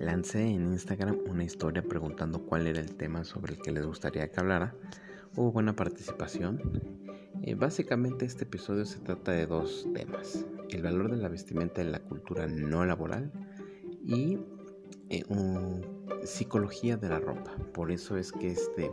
Lancé 0.00 0.42
en 0.42 0.72
Instagram 0.72 1.18
una 1.26 1.44
historia 1.44 1.82
preguntando 1.82 2.44
cuál 2.44 2.66
era 2.66 2.80
el 2.80 2.94
tema 2.96 3.24
sobre 3.24 3.54
el 3.54 3.62
que 3.62 3.72
les 3.72 3.86
gustaría 3.86 4.30
que 4.30 4.40
hablara. 4.40 4.74
Hubo 5.34 5.52
buena 5.52 5.74
participación. 5.74 6.60
Eh, 7.42 7.54
básicamente 7.54 8.26
este 8.26 8.44
episodio 8.44 8.84
se 8.84 8.98
trata 8.98 9.32
de 9.32 9.46
dos 9.46 9.86
temas. 9.94 10.44
El 10.68 10.82
valor 10.82 11.10
de 11.10 11.16
la 11.16 11.28
vestimenta 11.28 11.80
en 11.80 11.92
la 11.92 12.00
cultura 12.00 12.46
no 12.46 12.84
laboral 12.84 13.32
y 14.04 14.38
eh, 15.08 15.24
psicología 16.24 16.96
de 16.96 17.08
la 17.08 17.18
ropa. 17.18 17.56
Por 17.72 17.90
eso 17.90 18.18
es 18.18 18.32
que 18.32 18.48
este 18.48 18.90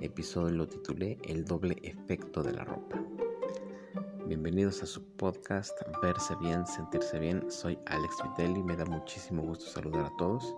episodio 0.00 0.54
lo 0.54 0.68
titulé 0.68 1.18
El 1.24 1.44
doble 1.44 1.76
efecto 1.82 2.42
de 2.42 2.52
la 2.52 2.64
ropa. 2.64 3.02
Bienvenidos 4.26 4.82
a 4.82 4.86
su 4.86 5.04
podcast 5.16 5.80
Verse 6.02 6.34
Bien, 6.40 6.66
Sentirse 6.66 7.16
Bien. 7.20 7.48
Soy 7.48 7.78
Alex 7.86 8.16
Vitelli, 8.24 8.60
me 8.60 8.74
da 8.74 8.84
muchísimo 8.84 9.40
gusto 9.42 9.66
saludar 9.66 10.06
a 10.06 10.16
todos. 10.16 10.52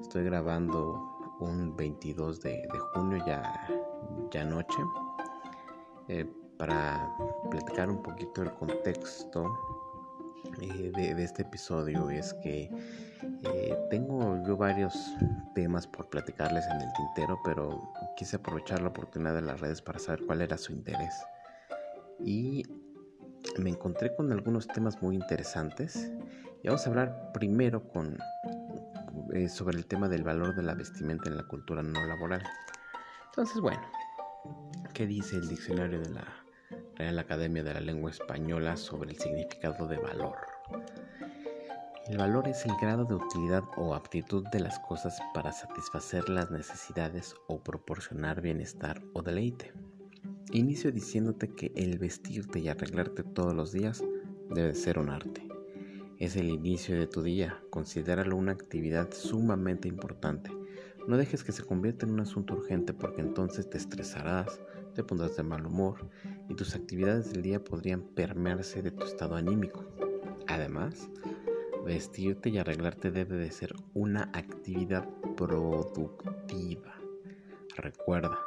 Estoy 0.00 0.22
grabando 0.22 1.36
un 1.40 1.74
22 1.76 2.40
de, 2.42 2.62
junio, 2.94 3.20
ya, 3.26 3.42
ya 4.30 4.44
noche, 4.44 4.78
eh, 6.06 6.24
para 6.56 7.12
platicar 7.50 7.90
un 7.90 8.00
poquito 8.04 8.42
el 8.42 8.52
contexto 8.52 9.52
eh, 10.60 10.92
de, 10.94 11.24
este 11.24 11.42
episodio. 11.42 12.08
Es 12.08 12.32
que 12.34 12.70
eh, 13.42 13.78
tengo 13.90 14.40
yo 14.46 14.56
varios 14.56 14.94
temas 15.56 15.88
por 15.88 16.08
platicarles 16.08 16.64
en 16.66 16.80
el 16.80 16.92
tintero, 16.92 17.40
pero 17.44 17.82
quise 18.16 18.36
aprovechar 18.36 18.80
la 18.80 18.90
oportunidad 18.90 19.34
de 19.34 19.42
las 19.42 19.58
redes 19.60 19.82
para 19.82 19.98
saber 19.98 20.24
cuál 20.24 20.40
era 20.40 20.56
su 20.56 20.72
interés. 20.72 21.14
Y 22.24 22.62
me 23.58 23.70
encontré 23.70 24.14
con 24.14 24.32
algunos 24.32 24.66
temas 24.66 25.02
muy 25.02 25.16
interesantes 25.16 26.10
y 26.62 26.68
vamos 26.68 26.86
a 26.86 26.90
hablar 26.90 27.32
primero 27.32 27.88
con, 27.88 28.18
eh, 29.32 29.48
sobre 29.48 29.78
el 29.78 29.86
tema 29.86 30.08
del 30.08 30.22
valor 30.22 30.54
de 30.54 30.62
la 30.62 30.74
vestimenta 30.74 31.28
en 31.28 31.36
la 31.36 31.44
cultura 31.44 31.82
no 31.82 32.04
laboral. 32.06 32.42
Entonces, 33.26 33.60
bueno, 33.60 33.82
¿qué 34.94 35.06
dice 35.06 35.36
el 35.36 35.48
diccionario 35.48 36.00
de 36.00 36.10
la 36.10 36.26
Real 36.96 37.18
Academia 37.18 37.62
de 37.62 37.74
la 37.74 37.80
Lengua 37.80 38.10
Española 38.10 38.76
sobre 38.76 39.10
el 39.10 39.18
significado 39.18 39.88
de 39.88 39.98
valor? 39.98 40.36
El 42.08 42.18
valor 42.18 42.48
es 42.48 42.66
el 42.66 42.72
grado 42.80 43.04
de 43.04 43.14
utilidad 43.14 43.62
o 43.76 43.94
aptitud 43.94 44.44
de 44.48 44.60
las 44.60 44.78
cosas 44.80 45.18
para 45.32 45.52
satisfacer 45.52 46.28
las 46.28 46.50
necesidades 46.50 47.34
o 47.46 47.62
proporcionar 47.62 48.40
bienestar 48.40 49.00
o 49.14 49.22
deleite. 49.22 49.72
Inicio 50.54 50.92
diciéndote 50.92 51.48
que 51.48 51.72
el 51.76 51.96
vestirte 51.96 52.60
y 52.60 52.68
arreglarte 52.68 53.22
todos 53.22 53.54
los 53.54 53.72
días 53.72 54.04
debe 54.50 54.74
ser 54.74 54.98
un 54.98 55.08
arte. 55.08 55.48
Es 56.18 56.36
el 56.36 56.50
inicio 56.50 56.94
de 56.94 57.06
tu 57.06 57.22
día, 57.22 57.62
considéralo 57.70 58.36
una 58.36 58.52
actividad 58.52 59.14
sumamente 59.14 59.88
importante. 59.88 60.50
No 61.08 61.16
dejes 61.16 61.42
que 61.42 61.52
se 61.52 61.64
convierta 61.64 62.04
en 62.04 62.12
un 62.12 62.20
asunto 62.20 62.52
urgente 62.52 62.92
porque 62.92 63.22
entonces 63.22 63.70
te 63.70 63.78
estresarás, 63.78 64.60
te 64.94 65.02
pondrás 65.02 65.38
de 65.38 65.42
mal 65.42 65.64
humor 65.64 66.06
y 66.50 66.54
tus 66.54 66.74
actividades 66.74 67.32
del 67.32 67.40
día 67.40 67.64
podrían 67.64 68.02
permearse 68.02 68.82
de 68.82 68.90
tu 68.90 69.06
estado 69.06 69.36
anímico. 69.36 69.86
Además, 70.48 71.08
vestirte 71.86 72.50
y 72.50 72.58
arreglarte 72.58 73.10
debe 73.10 73.36
de 73.36 73.50
ser 73.50 73.74
una 73.94 74.24
actividad 74.34 75.08
productiva. 75.34 76.94
Recuerda, 77.74 78.38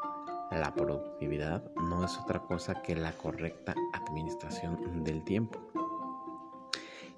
la 0.52 0.74
productividad 0.74 1.64
no 1.76 2.04
es 2.04 2.18
otra 2.20 2.40
cosa 2.40 2.82
que 2.82 2.96
la 2.96 3.12
correcta 3.14 3.74
administración 3.94 5.04
del 5.04 5.24
tiempo. 5.24 5.60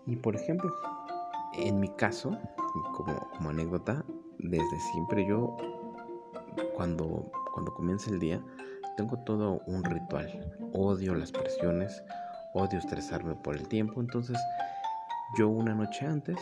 Y 0.06 0.16
por 0.16 0.36
ejemplo, 0.36 0.74
en 1.54 1.80
mi 1.80 1.90
caso, 1.90 2.38
como, 2.94 3.50
anécdota, 3.50 4.06
desde 4.40 4.80
siempre 4.92 5.28
yo, 5.28 5.58
cuando, 6.76 7.32
cuando 7.54 7.74
comienza 7.74 8.10
el 8.10 8.20
día, 8.20 8.42
tengo 8.96 9.18
todo 9.26 9.62
un 9.68 9.84
ritual. 9.84 10.54
Odio 10.74 11.14
las 11.14 11.32
presiones, 11.32 12.04
odio 12.54 12.80
estresarme 12.80 13.36
por 13.36 13.56
el 13.56 13.68
tiempo. 13.68 14.00
Entonces, 14.00 14.38
yo 15.38 15.50
una 15.50 15.76
noche 15.76 16.06
antes 16.06 16.38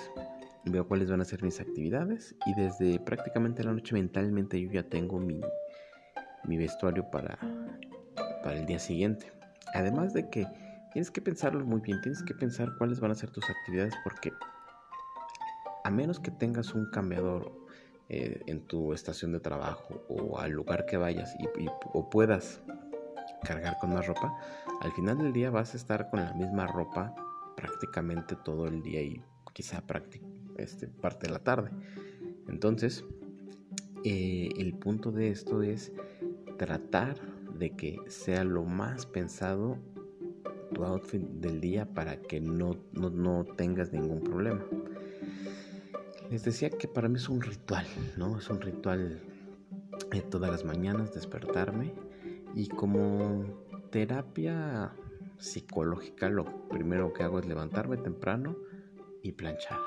veo 0.65 0.87
cuáles 0.87 1.09
van 1.09 1.21
a 1.21 1.25
ser 1.25 1.43
mis 1.43 1.59
actividades 1.59 2.35
y 2.45 2.53
desde 2.53 2.99
prácticamente 2.99 3.63
la 3.63 3.73
noche 3.73 3.93
mentalmente 3.93 4.59
yo 4.59 4.71
ya 4.71 4.83
tengo 4.83 5.19
mi, 5.19 5.41
mi 6.47 6.57
vestuario 6.57 7.09
para, 7.09 7.37
para 8.43 8.57
el 8.57 8.65
día 8.65 8.79
siguiente. 8.79 9.31
Además 9.73 10.13
de 10.13 10.29
que 10.29 10.47
tienes 10.93 11.11
que 11.11 11.21
pensarlo 11.21 11.65
muy 11.65 11.81
bien, 11.81 12.01
tienes 12.01 12.23
que 12.23 12.33
pensar 12.33 12.75
cuáles 12.77 12.99
van 12.99 13.11
a 13.11 13.15
ser 13.15 13.29
tus 13.31 13.49
actividades 13.49 13.93
porque 14.03 14.31
a 15.83 15.91
menos 15.91 16.19
que 16.19 16.31
tengas 16.31 16.73
un 16.73 16.89
cambiador 16.89 17.51
eh, 18.09 18.41
en 18.47 18.61
tu 18.61 18.93
estación 18.93 19.31
de 19.31 19.39
trabajo 19.39 20.03
o 20.09 20.39
al 20.39 20.51
lugar 20.51 20.85
que 20.85 20.97
vayas 20.97 21.35
y, 21.39 21.47
o 21.93 22.09
puedas 22.09 22.61
cargar 23.43 23.77
con 23.79 23.93
más 23.93 24.07
ropa, 24.07 24.35
al 24.81 24.91
final 24.91 25.17
del 25.17 25.33
día 25.33 25.49
vas 25.49 25.73
a 25.73 25.77
estar 25.77 26.09
con 26.09 26.21
la 26.21 26.33
misma 26.33 26.67
ropa 26.67 27.15
prácticamente 27.55 28.35
todo 28.35 28.67
el 28.67 28.81
día 28.81 29.01
y 29.01 29.21
quizá 29.53 29.83
este, 30.57 30.87
parte 30.87 31.27
de 31.27 31.33
la 31.33 31.39
tarde. 31.39 31.71
Entonces, 32.47 33.03
eh, 34.03 34.49
el 34.57 34.73
punto 34.75 35.11
de 35.11 35.29
esto 35.29 35.63
es 35.63 35.91
tratar 36.57 37.15
de 37.57 37.75
que 37.75 37.99
sea 38.07 38.43
lo 38.43 38.63
más 38.63 39.05
pensado 39.05 39.77
tu 40.73 40.83
outfit 40.83 41.21
del 41.21 41.61
día 41.61 41.85
para 41.85 42.17
que 42.17 42.41
no, 42.41 42.75
no, 42.93 43.45
tengas 43.45 43.93
ningún 43.93 44.21
problema. 44.21 44.65
Les 46.29 46.43
decía 46.43 46.69
que 46.69 46.87
para 46.87 47.07
mí 47.07 47.17
es 47.17 47.29
un 47.29 47.41
ritual, 47.41 47.85
¿no? 48.17 48.37
Es 48.37 48.49
un 48.49 48.59
ritual 48.59 49.21
de 50.11 50.21
todas 50.21 50.51
las 50.51 50.65
mañanas 50.65 51.13
despertarme 51.13 51.93
y 52.55 52.67
como 52.67 53.45
terapia 53.91 54.93
psicológica 55.37 56.29
lo 56.29 56.67
primero 56.67 57.13
que 57.13 57.23
hago 57.23 57.39
es 57.39 57.45
levantarme 57.45 57.97
temprano 57.97 58.57
y 59.21 59.31
planchar. 59.33 59.79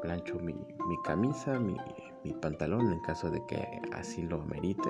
Plancho 0.00 0.36
mi, 0.36 0.54
camisa, 1.04 1.58
mi, 1.58 1.76
mi 2.24 2.32
pantalón 2.34 2.92
en 2.92 3.00
caso 3.00 3.30
de 3.30 3.44
que 3.46 3.66
así 3.92 4.22
lo 4.22 4.40
amerite 4.40 4.88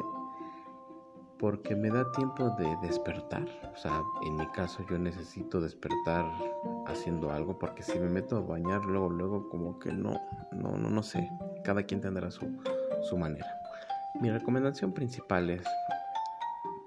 porque 1.38 1.74
me 1.74 1.90
da 1.90 2.10
tiempo 2.12 2.50
de 2.50 2.76
despertar. 2.82 3.46
O 3.74 3.76
sea, 3.76 4.02
en 4.24 4.36
mi 4.36 4.46
caso 4.48 4.84
yo 4.88 4.98
necesito 4.98 5.60
despertar 5.60 6.24
haciendo 6.86 7.30
algo 7.30 7.58
porque 7.58 7.82
si 7.82 7.98
me 7.98 8.08
meto 8.08 8.36
a 8.36 8.40
bañar 8.40 8.84
luego, 8.84 9.08
luego 9.10 9.48
como 9.48 9.78
que 9.78 9.92
no, 9.92 10.20
no, 10.52 10.76
no, 10.76 10.90
no 10.90 11.02
sé. 11.02 11.30
Cada 11.64 11.82
quien 11.82 12.00
tendrá 12.00 12.30
su, 12.30 12.46
su 13.02 13.16
manera. 13.16 13.48
Mi 14.20 14.30
recomendación 14.30 14.92
principal 14.92 15.50
es 15.50 15.64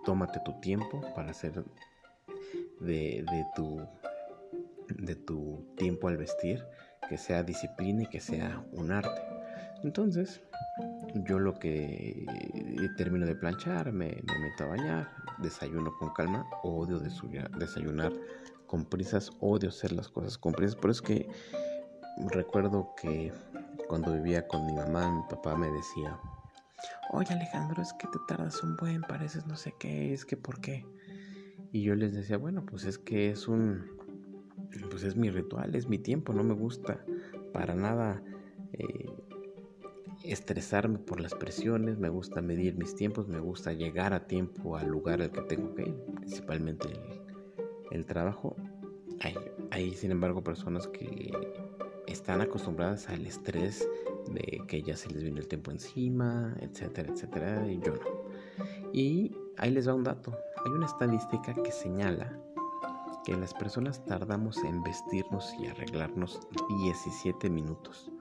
tómate 0.06 0.40
tu 0.40 0.54
tiempo 0.62 1.02
para 1.14 1.32
hacer 1.32 1.66
de, 2.80 3.26
de, 3.30 3.46
tu, 3.56 3.86
de 4.88 5.16
tu 5.16 5.66
tiempo 5.76 6.08
al 6.08 6.16
vestir, 6.16 6.64
que 7.10 7.18
sea 7.18 7.44
disciplina 7.44 8.04
y 8.04 8.08
que 8.08 8.22
sea 8.22 8.64
un 8.72 8.94
arte. 8.94 9.22
Entonces, 9.84 10.42
yo 11.14 11.40
lo 11.40 11.58
que 11.60 12.26
termino 12.98 13.26
de 13.26 13.36
planchar, 13.36 13.92
me, 13.92 14.22
meto 14.40 14.64
a 14.64 14.68
bañar, 14.68 15.12
desayuno 15.40 15.94
con 15.98 16.10
calma, 16.14 16.46
odio 16.64 17.00
desayunar 17.00 18.14
con 18.66 18.86
prisas, 18.86 19.32
odio 19.40 19.70
hacer 19.70 19.92
las 19.92 20.10
cosas 20.10 20.38
con 20.38 20.54
prisas. 20.54 20.76
Por 20.76 20.92
eso 20.92 21.04
es 21.04 21.08
que 21.08 21.30
recuerdo 22.32 22.94
que 23.02 23.32
cuando 23.88 24.14
vivía 24.14 24.48
con 24.48 24.66
mi 24.66 24.74
mamá, 24.74 25.10
mi 25.10 25.24
papá 25.30 25.56
me 25.56 25.70
decía, 25.72 26.20
oye 27.12 27.34
Alejandro, 27.34 27.82
es 27.82 27.94
que 27.94 28.08
te 28.08 28.20
tardas 28.28 28.62
un 28.64 28.76
buen, 28.76 29.02
pareces 29.02 29.46
no 29.48 29.56
sé 29.56 29.74
qué, 29.80 30.14
es 30.14 30.26
que 30.26 30.38
por 30.38 30.60
qué. 30.60 30.86
Y 31.72 31.84
yo 31.84 31.96
les 31.96 32.14
decía, 32.14 32.38
bueno, 32.38 32.66
pues 32.66 32.86
es 32.86 32.98
que 32.98 33.30
es 33.30 33.48
un, 33.48 33.86
pues 34.90 35.04
es 35.04 35.16
mi 35.16 35.30
ritual, 35.30 35.76
es 35.76 35.88
mi 35.88 35.98
tiempo, 35.98 36.34
no 36.34 36.44
me 36.44 36.54
gusta 36.54 37.00
para 37.54 37.76
nada. 37.76 38.22
Eh, 38.74 39.17
estresarme 40.32 41.00
por 41.00 41.20
las 41.20 41.34
presiones, 41.34 41.98
me 41.98 42.10
gusta 42.10 42.42
medir 42.42 42.78
mis 42.78 42.96
tiempos, 42.96 43.28
me 43.28 43.40
gusta 43.40 43.74
llegar 43.74 44.14
a 44.14 44.28
tiempo 44.28 44.78
al 44.78 44.88
lugar 44.88 45.22
al 45.22 45.32
que 45.32 45.42
tengo 45.42 45.74
que 45.76 45.84
ir, 45.84 45.96
principalmente 46.16 46.88
el, 47.92 48.06
trabajo. 48.06 48.56
Hay, 49.22 49.36
hay, 49.72 49.94
sin 49.94 50.12
embargo, 50.12 50.44
personas 50.44 50.88
que 50.88 51.32
están 52.08 52.42
acostumbradas 52.42 53.10
al 53.10 53.26
estrés 53.26 53.88
de 54.32 54.62
que 54.68 54.82
ya 54.82 54.96
se 54.96 55.10
les 55.10 55.24
viene 55.24 55.40
el 55.40 55.48
tiempo 55.48 55.72
encima, 55.72 56.56
etcétera, 56.62 57.12
etcétera, 57.14 57.68
y 57.72 57.80
yo 57.80 57.94
no. 57.94 58.02
Y 58.94 59.36
ahí 59.58 59.72
les 59.72 59.88
va 59.88 59.94
un 59.94 60.04
dato. 60.04 60.38
Hay 60.66 60.72
una 60.72 60.86
estadística 60.86 61.54
que 61.54 61.72
señala 61.72 62.38
que 63.26 63.36
las 63.36 63.54
personas 63.54 64.04
tardamos 64.06 64.64
en 64.64 64.82
vestirnos 64.84 65.54
y 65.60 65.68
arreglarnos 65.68 66.40
17 66.84 67.50
minutos 67.50 68.12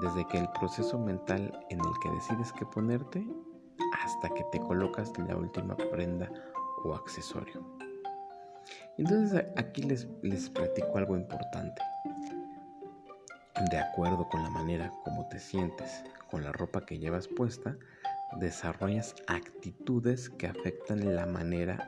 desde 0.00 0.26
que 0.26 0.38
el 0.38 0.48
proceso 0.50 0.98
mental 0.98 1.66
en 1.70 1.78
el 1.78 1.92
que 2.02 2.10
decides 2.10 2.52
qué 2.52 2.64
ponerte 2.66 3.26
hasta 4.02 4.28
que 4.30 4.44
te 4.52 4.60
colocas 4.60 5.12
la 5.18 5.36
última 5.36 5.76
prenda 5.76 6.30
o 6.84 6.94
accesorio. 6.94 7.62
Entonces 8.98 9.44
aquí 9.56 9.82
les, 9.82 10.08
les 10.22 10.48
platico 10.50 10.98
algo 10.98 11.16
importante. 11.16 11.82
de 13.70 13.78
acuerdo 13.78 14.26
con 14.28 14.42
la 14.42 14.50
manera 14.50 14.90
como 15.04 15.28
te 15.28 15.38
sientes, 15.38 16.02
con 16.30 16.42
la 16.42 16.52
ropa 16.52 16.86
que 16.86 16.98
llevas 16.98 17.28
puesta, 17.28 17.76
desarrollas 18.38 19.14
actitudes 19.26 20.30
que 20.30 20.46
afectan 20.46 21.14
la 21.14 21.26
manera 21.26 21.86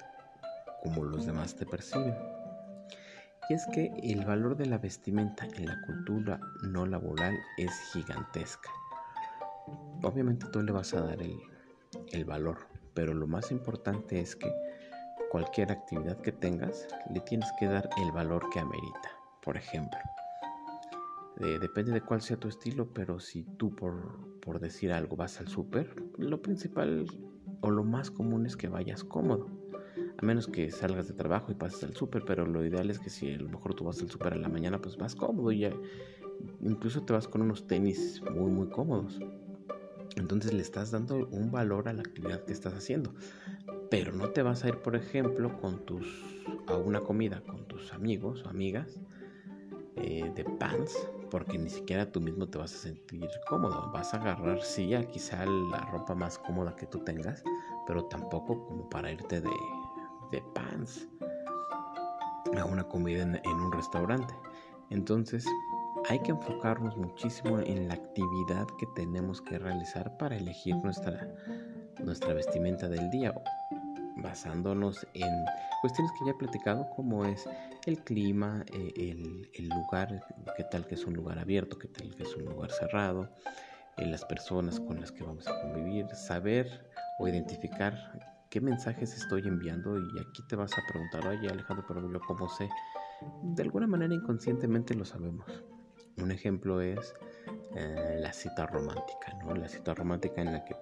como 0.82 1.04
los 1.04 1.26
demás 1.26 1.54
te 1.54 1.64
perciben. 1.64 2.31
Y 3.48 3.54
es 3.54 3.66
que 3.66 3.92
el 4.02 4.24
valor 4.24 4.56
de 4.56 4.66
la 4.66 4.78
vestimenta 4.78 5.46
en 5.56 5.66
la 5.66 5.80
cultura 5.82 6.40
no 6.62 6.86
laboral 6.86 7.36
es 7.58 7.72
gigantesca. 7.92 8.70
Obviamente 10.02 10.46
tú 10.52 10.62
le 10.62 10.72
vas 10.72 10.94
a 10.94 11.00
dar 11.02 11.18
el, 11.20 12.24
valor, 12.24 12.58
pero 12.94 13.14
lo 13.14 13.26
más 13.26 13.50
importante 13.50 14.20
es 14.20 14.36
que 14.36 14.50
cualquier 15.30 15.72
actividad 15.72 16.20
que 16.20 16.32
tengas 16.32 16.86
le 17.12 17.20
tienes 17.20 17.50
que 17.58 17.66
dar 17.66 17.88
el 18.02 18.12
valor 18.12 18.48
que 18.50 18.60
amerita. 18.60 19.10
Por 19.42 19.56
ejemplo, 19.56 19.98
depende 21.36 21.92
de 21.92 22.00
cuál 22.00 22.22
sea 22.22 22.36
tu 22.36 22.48
estilo, 22.48 22.92
pero 22.92 23.18
si 23.18 23.42
tú 23.42 23.74
por, 23.74 24.60
decir 24.60 24.92
algo 24.92 25.16
vas 25.16 25.40
al 25.40 25.48
súper, 25.48 25.94
lo 26.16 26.40
principal 26.42 27.06
o 27.60 27.70
lo 27.70 27.84
más 27.84 28.10
común 28.10 28.46
es 28.46 28.56
que 28.56 28.68
vayas 28.68 29.04
cómodo. 29.04 29.61
A 30.22 30.24
menos 30.24 30.46
que 30.46 30.70
salgas 30.70 31.08
de 31.08 31.14
trabajo 31.14 31.50
y 31.50 31.54
pases 31.54 31.82
al 31.82 31.96
súper, 31.96 32.24
pero 32.24 32.46
lo 32.46 32.64
ideal 32.64 32.90
es 32.90 33.00
que 33.00 33.10
si 33.10 33.34
a 33.34 33.38
lo 33.38 33.48
mejor 33.48 33.74
tú 33.74 33.84
vas 33.84 34.00
al 34.00 34.10
súper 34.10 34.34
a 34.34 34.36
la 34.36 34.48
mañana, 34.48 34.80
pues 34.80 34.96
vas 34.96 35.16
cómodo 35.16 35.50
y 35.50 35.60
ya, 35.60 35.72
incluso 36.60 37.02
te 37.02 37.12
vas 37.12 37.26
con 37.26 37.42
unos 37.42 37.66
tenis 37.66 38.22
muy 38.32 38.50
muy 38.50 38.68
cómodos. 38.68 39.18
Entonces 40.16 40.52
le 40.52 40.62
estás 40.62 40.92
dando 40.92 41.26
un 41.28 41.50
valor 41.50 41.88
a 41.88 41.92
la 41.92 42.02
actividad 42.02 42.44
que 42.44 42.52
estás 42.52 42.74
haciendo. 42.74 43.14
Pero 43.90 44.12
no 44.12 44.30
te 44.30 44.42
vas 44.42 44.64
a 44.64 44.68
ir, 44.68 44.76
por 44.76 44.94
ejemplo, 44.94 45.60
con 45.60 45.84
tus 45.84 46.06
a 46.66 46.76
una 46.76 47.00
comida 47.00 47.42
con 47.42 47.66
tus 47.66 47.92
amigos 47.92 48.44
o 48.44 48.48
amigas 48.48 49.00
eh, 49.96 50.30
de 50.34 50.44
pants 50.44 50.96
porque 51.30 51.58
ni 51.58 51.70
siquiera 51.70 52.12
tú 52.12 52.20
mismo 52.20 52.46
te 52.46 52.58
vas 52.58 52.74
a 52.74 52.78
sentir 52.78 53.26
cómodo. 53.48 53.90
Vas 53.90 54.12
a 54.12 54.18
agarrar, 54.18 54.62
sí, 54.62 54.92
quizá 55.10 55.46
la 55.46 55.80
ropa 55.90 56.14
más 56.14 56.38
cómoda 56.38 56.76
que 56.76 56.86
tú 56.86 56.98
tengas, 56.98 57.42
pero 57.86 58.04
tampoco 58.04 58.66
como 58.66 58.88
para 58.90 59.10
irte 59.10 59.40
de, 59.40 59.50
de 60.32 60.42
pants 60.54 61.08
a 62.58 62.64
una 62.64 62.82
comida 62.84 63.22
en, 63.22 63.36
en 63.36 63.60
un 63.60 63.72
restaurante. 63.72 64.34
Entonces, 64.90 65.46
hay 66.08 66.18
que 66.20 66.32
enfocarnos 66.32 66.96
muchísimo 66.96 67.60
en 67.60 67.88
la 67.88 67.94
actividad 67.94 68.66
que 68.78 68.86
tenemos 68.96 69.40
que 69.40 69.58
realizar 69.58 70.16
para 70.18 70.36
elegir 70.36 70.76
nuestra, 70.76 71.28
nuestra 72.02 72.34
vestimenta 72.34 72.88
del 72.88 73.08
día 73.10 73.32
basándonos 74.16 75.06
en 75.14 75.44
cuestiones 75.80 76.12
que 76.12 76.26
ya 76.26 76.32
he 76.32 76.34
platicado, 76.34 76.88
como 76.90 77.24
es 77.24 77.48
el 77.86 77.98
clima, 78.04 78.64
eh, 78.72 78.92
el, 79.54 79.68
lugar, 79.68 80.24
qué 80.56 80.64
tal 80.64 80.86
que 80.86 80.94
es 80.94 81.04
un 81.06 81.14
lugar 81.14 81.38
abierto, 81.38 81.78
qué 81.78 81.88
tal 81.88 82.14
que 82.14 82.22
es 82.22 82.36
un 82.36 82.44
lugar 82.44 82.70
cerrado, 82.70 83.30
eh, 83.96 84.06
las 84.06 84.24
personas 84.24 84.80
con 84.80 85.00
las 85.00 85.12
que 85.12 85.24
vamos 85.24 85.46
a 85.48 85.60
convivir, 85.60 86.06
saber 86.14 86.90
o 87.18 87.28
identificar 87.28 88.31
qué 88.52 88.60
mensajes 88.60 89.16
estoy 89.16 89.42
enviando 89.48 89.98
y 89.98 90.18
aquí 90.20 90.42
te 90.48 90.56
vas 90.56 90.72
a 90.76 90.82
preguntar, 90.86 91.26
oye 91.26 91.48
Alejandro, 91.48 91.84
pero 91.88 92.12
yo 92.12 92.20
cómo 92.20 92.48
sé. 92.48 92.68
De 93.42 93.62
alguna 93.62 93.86
manera 93.86 94.14
inconscientemente 94.14 94.94
lo 94.94 95.04
sabemos. 95.04 95.64
Un 96.18 96.30
ejemplo 96.30 96.80
es 96.80 97.14
eh, 97.74 98.18
la 98.20 98.32
cita 98.32 98.66
romántica, 98.66 99.32
¿no? 99.42 99.54
La 99.54 99.68
cita 99.68 99.94
romántica 99.94 100.42
en 100.42 100.52
la 100.52 100.64
que 100.64 100.76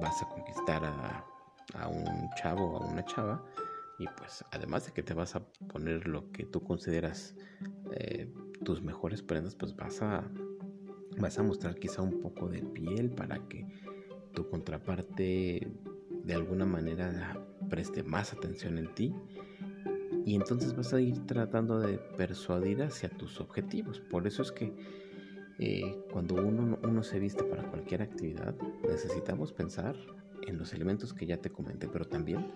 vas 0.00 0.22
a 0.22 0.28
conquistar 0.28 0.84
a 0.84 1.24
a 1.74 1.88
un 1.88 2.30
chavo 2.36 2.72
o 2.72 2.82
a 2.82 2.86
una 2.86 3.04
chava 3.04 3.42
y 3.98 4.06
pues 4.16 4.44
además 4.50 4.86
de 4.86 4.92
que 4.92 5.02
te 5.02 5.14
vas 5.14 5.36
a 5.36 5.42
poner 5.72 6.06
lo 6.06 6.30
que 6.32 6.44
tú 6.44 6.62
consideras 6.62 7.34
eh, 7.92 8.32
tus 8.64 8.82
mejores 8.82 9.22
prendas 9.22 9.54
pues 9.54 9.74
vas 9.76 10.02
a 10.02 10.24
vas 11.18 11.38
a 11.38 11.42
mostrar 11.42 11.76
quizá 11.76 12.02
un 12.02 12.20
poco 12.20 12.48
de 12.48 12.62
piel 12.62 13.10
para 13.10 13.38
que 13.48 13.66
tu 14.32 14.48
contraparte 14.48 15.68
de 16.24 16.34
alguna 16.34 16.64
manera 16.64 17.36
preste 17.68 18.02
más 18.02 18.32
atención 18.32 18.78
en 18.78 18.94
ti 18.94 19.14
y 20.24 20.34
entonces 20.34 20.76
vas 20.76 20.92
a 20.94 21.00
ir 21.00 21.26
tratando 21.26 21.80
de 21.80 21.98
persuadir 21.98 22.82
hacia 22.82 23.08
tus 23.08 23.40
objetivos 23.40 24.00
por 24.00 24.26
eso 24.26 24.42
es 24.42 24.52
que 24.52 24.72
eh, 25.58 25.98
cuando 26.12 26.34
uno, 26.36 26.78
uno 26.82 27.02
se 27.02 27.18
viste 27.18 27.44
para 27.44 27.68
cualquier 27.70 28.02
actividad 28.02 28.54
necesitamos 28.88 29.52
pensar 29.52 29.96
en 30.46 30.58
los 30.58 30.72
elementos 30.72 31.12
que 31.12 31.26
ya 31.26 31.36
te 31.36 31.50
comenté, 31.50 31.88
pero 31.88 32.06
también 32.06 32.52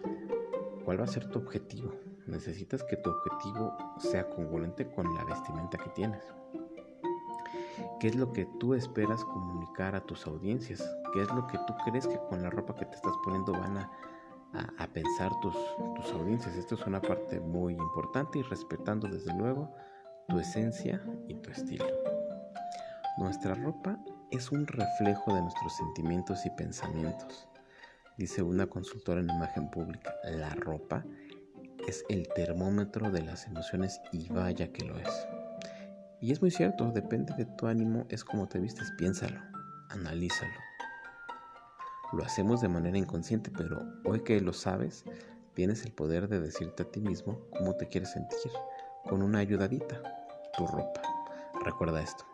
cuál 0.84 1.00
va 1.00 1.04
a 1.04 1.08
ser 1.08 1.28
tu 1.28 1.38
objetivo. 1.38 1.92
Necesitas 2.26 2.82
que 2.82 2.96
tu 2.96 3.10
objetivo 3.10 3.76
sea 3.98 4.28
congruente 4.28 4.88
con 4.90 5.06
la 5.14 5.24
vestimenta 5.24 5.78
que 5.78 5.90
tienes. 5.90 6.24
¿Qué 8.00 8.08
es 8.08 8.14
lo 8.14 8.32
que 8.32 8.46
tú 8.58 8.74
esperas 8.74 9.24
comunicar 9.24 9.94
a 9.94 10.00
tus 10.00 10.26
audiencias? 10.26 10.82
¿Qué 11.12 11.22
es 11.22 11.28
lo 11.32 11.46
que 11.46 11.58
tú 11.66 11.74
crees 11.84 12.06
que 12.06 12.18
con 12.28 12.42
la 12.42 12.50
ropa 12.50 12.74
que 12.74 12.84
te 12.84 12.94
estás 12.94 13.14
poniendo 13.24 13.52
van 13.52 13.78
a, 13.78 13.90
pensar 14.92 15.32
tus, 15.40 15.54
tus 15.96 16.12
audiencias? 16.12 16.56
Esto 16.56 16.74
es 16.74 16.86
una 16.86 17.00
parte 17.00 17.40
muy 17.40 17.74
importante 17.74 18.38
y 18.38 18.42
respetando 18.42 19.08
desde 19.08 19.34
luego 19.34 19.74
tu 20.28 20.38
esencia 20.38 21.02
y 21.28 21.34
tu 21.34 21.50
estilo. 21.50 21.86
Nuestra 23.18 23.54
ropa 23.54 23.98
es 24.30 24.52
un 24.52 24.66
reflejo 24.66 25.34
de 25.34 25.42
nuestros 25.42 25.76
sentimientos 25.76 26.44
y 26.44 26.50
pensamientos 26.50 27.48
dice 28.16 28.42
una 28.42 28.66
consultora 28.66 29.20
en 29.20 29.30
imagen 29.30 29.70
pública, 29.70 30.14
la 30.24 30.50
ropa 30.50 31.04
es 31.86 32.04
el 32.08 32.28
termómetro 32.34 33.10
de 33.10 33.22
las 33.22 33.46
emociones 33.46 34.00
y 34.12 34.28
vaya 34.28 34.72
que 34.72 34.84
lo 34.84 34.98
es. 34.98 35.28
Y 36.20 36.32
es 36.32 36.40
muy 36.40 36.50
cierto, 36.50 36.90
depende 36.92 37.34
de 37.36 37.44
tu 37.44 37.66
ánimo, 37.66 38.06
es 38.08 38.24
como 38.24 38.48
te 38.48 38.58
vistes, 38.58 38.90
piénsalo, 38.92 39.40
analízalo. 39.90 40.52
Lo 42.12 42.24
hacemos 42.24 42.60
de 42.60 42.68
manera 42.68 42.96
inconsciente, 42.96 43.50
pero 43.50 43.82
hoy 44.04 44.20
que 44.20 44.40
lo 44.40 44.52
sabes, 44.52 45.04
tienes 45.54 45.84
el 45.84 45.92
poder 45.92 46.28
de 46.28 46.40
decirte 46.40 46.84
a 46.84 46.90
ti 46.90 47.00
mismo 47.00 47.46
cómo 47.56 47.74
te 47.74 47.88
quieres 47.88 48.12
sentir, 48.12 48.52
con 49.04 49.22
una 49.22 49.38
ayudadita, 49.40 50.02
tu 50.56 50.66
ropa. 50.66 51.02
Recuerda 51.64 52.02
esto. 52.02 52.24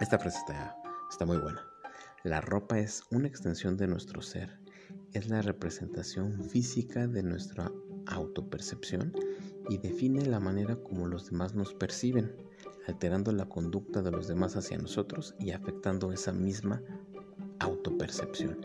Esta 0.00 0.18
frase 0.18 0.38
está, 0.38 0.76
está 1.10 1.26
muy 1.26 1.38
buena. 1.38 1.60
La 2.24 2.40
ropa 2.40 2.78
es 2.78 3.02
una 3.10 3.28
extensión 3.28 3.76
de 3.76 3.88
nuestro 3.88 4.22
ser 4.22 4.58
es 5.12 5.28
la 5.28 5.42
representación 5.42 6.44
física 6.44 7.06
de 7.06 7.22
nuestra 7.22 7.72
autopercepción 8.06 9.12
y 9.68 9.78
define 9.78 10.26
la 10.26 10.40
manera 10.40 10.76
como 10.76 11.06
los 11.06 11.30
demás 11.30 11.54
nos 11.54 11.74
perciben, 11.74 12.36
alterando 12.86 13.32
la 13.32 13.48
conducta 13.48 14.02
de 14.02 14.10
los 14.10 14.28
demás 14.28 14.56
hacia 14.56 14.78
nosotros 14.78 15.34
y 15.38 15.50
afectando 15.50 16.12
esa 16.12 16.32
misma 16.32 16.82
autopercepción. 17.58 18.58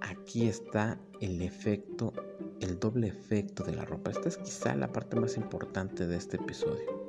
Aquí 0.00 0.46
está 0.46 0.98
el 1.20 1.42
efecto, 1.42 2.12
el 2.60 2.78
doble 2.78 3.08
efecto 3.08 3.64
de 3.64 3.74
la 3.74 3.84
ropa. 3.84 4.10
Esta 4.10 4.28
es 4.28 4.38
quizá 4.38 4.74
la 4.76 4.92
parte 4.92 5.16
más 5.16 5.36
importante 5.36 6.06
de 6.06 6.16
este 6.16 6.36
episodio. 6.36 7.06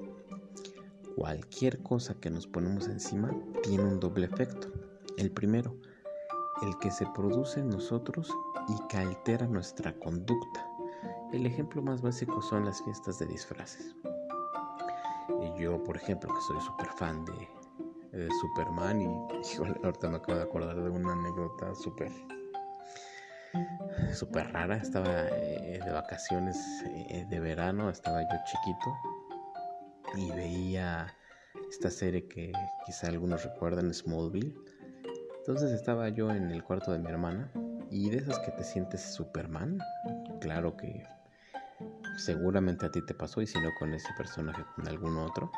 Cualquier 1.15 1.81
cosa 1.81 2.13
que 2.15 2.29
nos 2.29 2.47
ponemos 2.47 2.87
encima 2.87 3.35
tiene 3.63 3.83
un 3.83 3.99
doble 3.99 4.25
efecto. 4.25 4.71
El 5.17 5.31
primero, 5.31 5.75
el 6.61 6.77
que 6.79 6.91
se 6.91 7.05
produce 7.15 7.59
en 7.59 7.69
nosotros 7.69 8.31
y 8.67 8.87
que 8.87 8.97
altera 8.97 9.47
nuestra 9.47 9.97
conducta. 9.99 10.67
El 11.33 11.45
ejemplo 11.45 11.81
más 11.81 12.01
básico 12.01 12.41
son 12.41 12.65
las 12.65 12.81
fiestas 12.83 13.19
de 13.19 13.25
disfraces. 13.25 13.95
Yo, 15.59 15.83
por 15.83 15.97
ejemplo, 15.97 16.33
que 16.33 16.41
soy 16.41 16.61
súper 16.61 16.87
fan 16.97 17.25
de, 17.25 17.49
Superman 18.41 19.01
y 19.01 19.05
ahorita 19.83 20.09
me 20.09 20.17
acabo 20.17 20.37
de 20.37 20.43
acordar 20.43 20.81
de 20.81 20.89
una 20.89 21.11
anécdota 21.11 21.75
súper 21.75 22.11
rara. 24.53 24.77
Estaba 24.77 25.27
eh, 25.27 25.79
de 25.83 25.91
vacaciones 25.91 26.57
eh, 26.87 27.27
de 27.29 27.39
verano, 27.39 27.89
estaba 27.89 28.21
yo 28.23 28.37
chiquito 28.45 28.97
y 30.15 30.31
veía 30.31 31.13
esta 31.69 31.91
serie 31.91 32.27
que 32.27 32.51
quizá 32.85 33.07
algunos 33.07 33.43
recuerdan, 33.43 33.93
Smallville 33.93 34.55
entonces 35.47 35.71
estaba 35.71 36.09
yo 36.09 36.29
en 36.29 36.51
el 36.51 36.61
cuarto 36.61 36.91
de 36.91 36.99
mi 36.99 37.07
hermana 37.07 37.49
y 37.89 38.09
de 38.09 38.17
esas 38.17 38.37
que 38.39 38.51
te 38.51 38.65
sientes 38.65 38.99
Superman, 38.99 39.77
claro 40.41 40.75
que 40.75 41.07
seguramente 42.17 42.85
a 42.85 42.91
ti 42.91 43.01
te 43.01 43.13
pasó 43.13 43.41
y 43.41 43.47
si 43.47 43.59
no 43.59 43.73
con 43.75 43.93
ese 43.93 44.09
personaje, 44.17 44.65
con 44.75 44.87
algún 44.87 45.17
otro. 45.17 45.51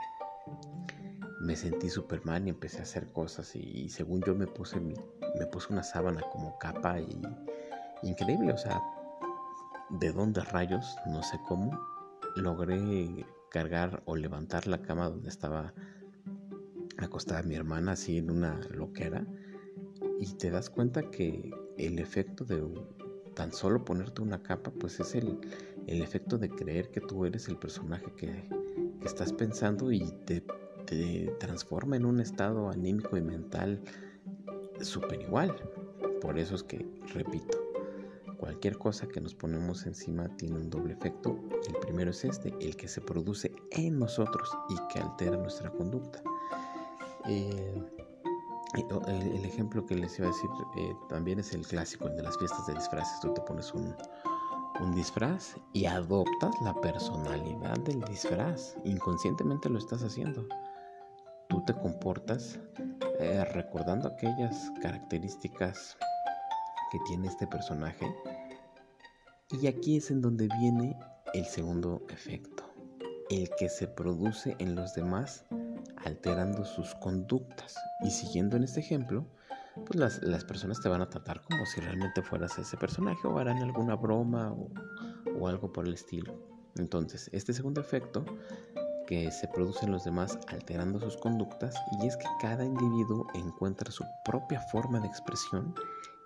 Me 1.41 1.55
sentí 1.55 1.89
Superman 1.89 2.47
y 2.47 2.49
empecé 2.49 2.79
a 2.79 2.83
hacer 2.83 3.11
cosas 3.11 3.55
y, 3.55 3.89
según 3.89 4.21
yo 4.21 4.35
me 4.35 4.45
puse 4.45 4.79
me 4.79 5.45
puse 5.45 5.71
una 5.71 5.83
sábana 5.83 6.21
como 6.31 6.57
capa 6.59 6.99
y 6.99 7.21
increíble, 8.03 8.51
o 8.51 8.57
sea, 8.57 8.81
de 9.89 10.11
dónde 10.11 10.41
rayos, 10.41 10.95
no 11.07 11.23
sé 11.23 11.39
cómo, 11.47 11.79
logré 12.35 13.25
cargar 13.49 14.03
o 14.05 14.15
levantar 14.15 14.67
la 14.67 14.81
cama 14.81 15.09
donde 15.09 15.29
estaba 15.29 15.73
acostada 16.97 17.41
mi 17.43 17.55
hermana 17.55 17.93
así 17.93 18.17
en 18.17 18.29
una 18.29 18.59
loquera 18.71 19.25
y 20.19 20.33
te 20.33 20.51
das 20.51 20.69
cuenta 20.69 21.09
que 21.09 21.51
el 21.77 21.99
efecto 21.99 22.43
de 22.43 22.61
tan 23.33 23.53
solo 23.53 23.85
ponerte 23.85 24.21
una 24.21 24.43
capa, 24.43 24.71
pues 24.71 24.99
es 24.99 25.15
el, 25.15 25.39
efecto 26.01 26.37
de 26.37 26.49
creer 26.49 26.89
que 26.89 27.01
tú 27.01 27.25
eres 27.25 27.47
el 27.47 27.57
personaje 27.57 28.11
que, 28.15 28.47
estás 29.03 29.31
pensando 29.31 29.93
y 29.93 30.11
te, 30.25 30.43
te 30.85 31.33
transforma 31.39 31.95
en 31.95 32.05
un 32.05 32.19
estado 32.19 32.69
anímico 32.69 33.15
y 33.15 33.21
mental 33.21 33.81
súper 34.81 35.21
igual. 35.21 35.55
Por 36.21 36.37
eso 36.37 36.55
es 36.55 36.63
que, 36.63 36.85
repito, 37.13 37.57
cualquier 38.37 38.77
cosa 38.77 39.07
que 39.07 39.21
nos 39.21 39.33
ponemos 39.35 39.85
encima 39.85 40.27
tiene 40.37 40.57
un 40.57 40.69
doble 40.69 40.93
efecto. 40.93 41.37
El 41.67 41.75
primero 41.79 42.11
es 42.11 42.23
este, 42.25 42.53
el 42.59 42.75
que 42.75 42.87
se 42.87 43.01
produce 43.01 43.51
en 43.71 43.99
nosotros 43.99 44.49
y 44.69 44.75
que 44.91 44.99
altera 44.99 45.37
nuestra 45.37 45.69
conducta. 45.69 46.21
Eh, 47.27 47.81
el, 49.07 49.45
ejemplo 49.45 49.85
que 49.85 49.95
les 49.95 50.17
iba 50.19 50.27
a 50.27 50.31
decir 50.31 50.49
eh, 50.77 50.95
también 51.09 51.39
es 51.39 51.53
el 51.53 51.65
clásico, 51.65 52.07
el 52.07 52.15
de 52.15 52.23
las 52.23 52.37
fiestas 52.37 52.65
de 52.67 52.75
disfraces. 52.75 53.19
Tú 53.21 53.33
te 53.33 53.41
pones 53.41 53.73
un, 53.73 53.95
un 54.79 54.95
disfraz 54.95 55.55
y 55.73 55.85
adoptas 55.85 56.55
la 56.61 56.73
personalidad 56.81 57.77
del 57.79 58.01
disfraz. 58.01 58.75
Inconscientemente 58.85 59.69
lo 59.69 59.77
estás 59.77 60.03
haciendo. 60.03 60.47
Tú 61.49 61.63
te 61.65 61.73
comportas 61.73 62.59
eh, 63.19 63.43
recordando 63.53 64.07
aquellas 64.07 64.71
características 64.81 65.97
que 66.91 66.99
tiene 67.07 67.27
este 67.27 67.47
personaje. 67.47 68.05
Y 69.51 69.67
aquí 69.67 69.97
es 69.97 70.11
en 70.11 70.21
donde 70.21 70.47
viene 70.59 70.97
el 71.33 71.45
segundo 71.45 72.01
efecto, 72.09 72.63
el 73.29 73.49
que 73.57 73.69
se 73.69 73.87
produce 73.87 74.55
en 74.59 74.75
los 74.75 74.93
demás 74.93 75.45
alterando 76.05 76.65
sus 76.65 76.95
conductas. 76.95 77.75
Y 78.01 78.11
siguiendo 78.11 78.57
en 78.57 78.63
este 78.63 78.79
ejemplo, 78.79 79.25
pues 79.89 79.99
las, 79.99 80.21
las, 80.21 80.45
personas 80.45 80.79
te 80.79 80.87
van 80.87 81.01
a 81.01 81.09
tratar 81.09 81.41
como 81.41 81.65
si 81.65 81.81
realmente 81.81 82.21
fueras 82.21 82.59
ese 82.59 82.77
personaje 82.77 83.27
o 83.27 83.39
harán 83.39 83.57
alguna 83.57 83.95
broma 83.95 84.53
o, 84.53 84.69
o 85.39 85.47
algo 85.47 85.73
por 85.73 85.87
el 85.87 85.95
estilo. 85.95 86.31
Entonces, 86.77 87.27
este 87.33 87.53
segundo 87.53 87.81
efecto 87.81 88.23
que 89.07 89.31
se 89.31 89.47
produce 89.47 89.87
en 89.87 89.91
los 89.91 90.03
demás 90.03 90.37
alterando 90.47 90.99
sus 90.99 91.17
conductas 91.17 91.73
y 91.99 92.05
es 92.05 92.15
que 92.15 92.27
cada 92.39 92.63
individuo 92.63 93.25
encuentra 93.33 93.89
su 93.89 94.05
propia 94.23 94.61
forma 94.61 94.99
de 94.99 95.07
expresión 95.07 95.73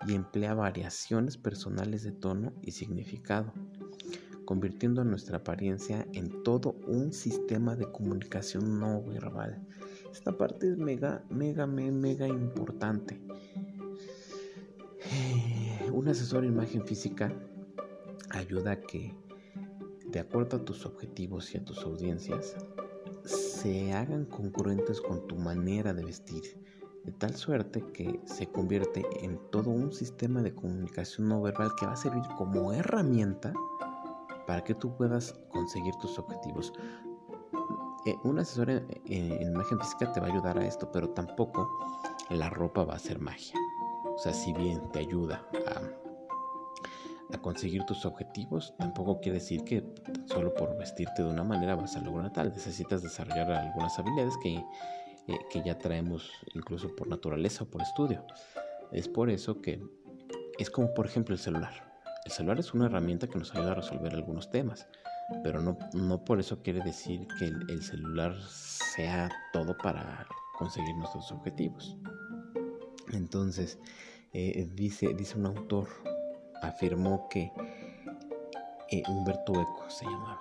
y 0.06 0.14
emplea 0.14 0.52
variaciones 0.52 1.38
personales 1.38 2.02
de 2.02 2.12
tono 2.12 2.52
y 2.60 2.72
significado, 2.72 3.50
convirtiendo 4.44 5.02
nuestra 5.04 5.38
apariencia 5.38 6.06
en 6.12 6.42
todo 6.42 6.76
un 6.86 7.14
sistema 7.14 7.74
de 7.76 7.90
comunicación 7.90 8.78
no 8.78 9.02
verbal. 9.02 9.66
Esta 10.12 10.36
parte 10.36 10.70
es 10.70 10.76
mega, 10.76 11.24
mega, 11.30 11.66
mega 11.66 12.28
importante. 12.28 13.20
Eh, 15.94 15.96
un 15.96 16.08
asesor 16.08 16.42
de 16.42 16.48
imagen 16.48 16.84
física 16.84 17.32
ayuda 18.30 18.72
a 18.72 18.80
que 18.80 19.14
de 20.06 20.20
acuerdo 20.20 20.58
a 20.58 20.64
tus 20.64 20.86
objetivos 20.86 21.54
y 21.54 21.58
a 21.58 21.64
tus 21.64 21.82
audiencias, 21.82 22.56
se 23.24 23.92
hagan 23.92 24.26
congruentes 24.26 25.00
con 25.00 25.26
tu 25.26 25.36
manera 25.36 25.92
de 25.92 26.04
vestir, 26.04 26.42
de 27.04 27.12
tal 27.12 27.34
suerte 27.34 27.84
que 27.92 28.20
se 28.24 28.46
convierte 28.46 29.04
en 29.22 29.40
todo 29.50 29.70
un 29.70 29.92
sistema 29.92 30.42
de 30.42 30.54
comunicación 30.54 31.28
no 31.28 31.42
verbal 31.42 31.70
que 31.78 31.86
va 31.86 31.92
a 31.92 31.96
servir 31.96 32.22
como 32.36 32.72
herramienta 32.72 33.52
para 34.46 34.62
que 34.62 34.74
tú 34.74 34.96
puedas 34.96 35.32
conseguir 35.48 35.94
tus 35.96 36.18
objetivos. 36.18 36.72
Eh, 38.06 38.14
un 38.24 38.38
asesor 38.38 38.70
en, 38.70 38.86
en, 39.06 39.42
imagen 39.42 39.80
física 39.80 40.12
te 40.12 40.20
va 40.20 40.26
a 40.26 40.30
ayudar 40.30 40.58
a 40.58 40.66
esto, 40.66 40.90
pero 40.92 41.08
tampoco 41.10 41.68
la 42.30 42.50
ropa 42.50 42.84
va 42.84 42.94
a 42.94 42.98
ser 42.98 43.18
magia. 43.18 43.58
O 44.14 44.18
sea, 44.18 44.32
si 44.32 44.52
bien 44.52 44.80
te 44.92 45.00
ayuda 45.00 45.46
a 47.32 47.38
conseguir 47.38 47.84
tus 47.84 48.06
objetivos, 48.06 48.74
tampoco 48.78 49.20
quiere 49.20 49.38
decir 49.38 49.64
que 49.64 49.84
solo 50.26 50.54
por 50.54 50.76
vestirte 50.78 51.22
de 51.22 51.28
una 51.28 51.44
manera 51.44 51.74
vas 51.74 51.96
a 51.96 52.00
lograr 52.00 52.32
tal. 52.32 52.50
Necesitas 52.50 53.02
desarrollar 53.02 53.50
algunas 53.50 53.98
habilidades 53.98 54.34
que, 54.42 54.54
eh, 54.54 55.38
que 55.50 55.62
ya 55.64 55.78
traemos 55.78 56.30
incluso 56.54 56.94
por 56.94 57.08
naturaleza 57.08 57.64
o 57.64 57.66
por 57.66 57.82
estudio. 57.82 58.24
Es 58.92 59.08
por 59.08 59.30
eso 59.30 59.60
que 59.60 59.82
es 60.58 60.70
como 60.70 60.94
por 60.94 61.06
ejemplo 61.06 61.34
el 61.34 61.40
celular. 61.40 61.72
El 62.24 62.32
celular 62.32 62.58
es 62.58 62.72
una 62.72 62.86
herramienta 62.86 63.26
que 63.26 63.38
nos 63.38 63.54
ayuda 63.54 63.72
a 63.72 63.74
resolver 63.74 64.14
algunos 64.14 64.50
temas, 64.50 64.86
pero 65.42 65.60
no, 65.60 65.76
no 65.92 66.24
por 66.24 66.40
eso 66.40 66.62
quiere 66.62 66.80
decir 66.80 67.26
que 67.38 67.46
el, 67.46 67.82
celular 67.82 68.34
sea 68.40 69.30
todo 69.52 69.76
para 69.76 70.26
conseguir 70.58 70.94
nuestros 70.96 71.30
objetivos. 71.32 71.96
Entonces, 73.14 73.78
eh, 74.32 74.68
dice, 74.74 75.14
dice 75.14 75.38
un 75.38 75.46
autor 75.46 75.88
afirmó 76.62 77.28
que 77.28 77.52
eh, 78.90 79.02
Humberto 79.08 79.52
Eco 79.52 79.84
se 79.88 80.04
llamaba. 80.04 80.40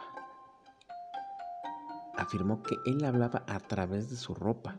Afirmó 2.16 2.64
que 2.64 2.76
él 2.86 3.04
hablaba 3.04 3.44
a 3.48 3.60
través 3.60 4.10
de 4.10 4.16
su 4.16 4.34
ropa, 4.34 4.78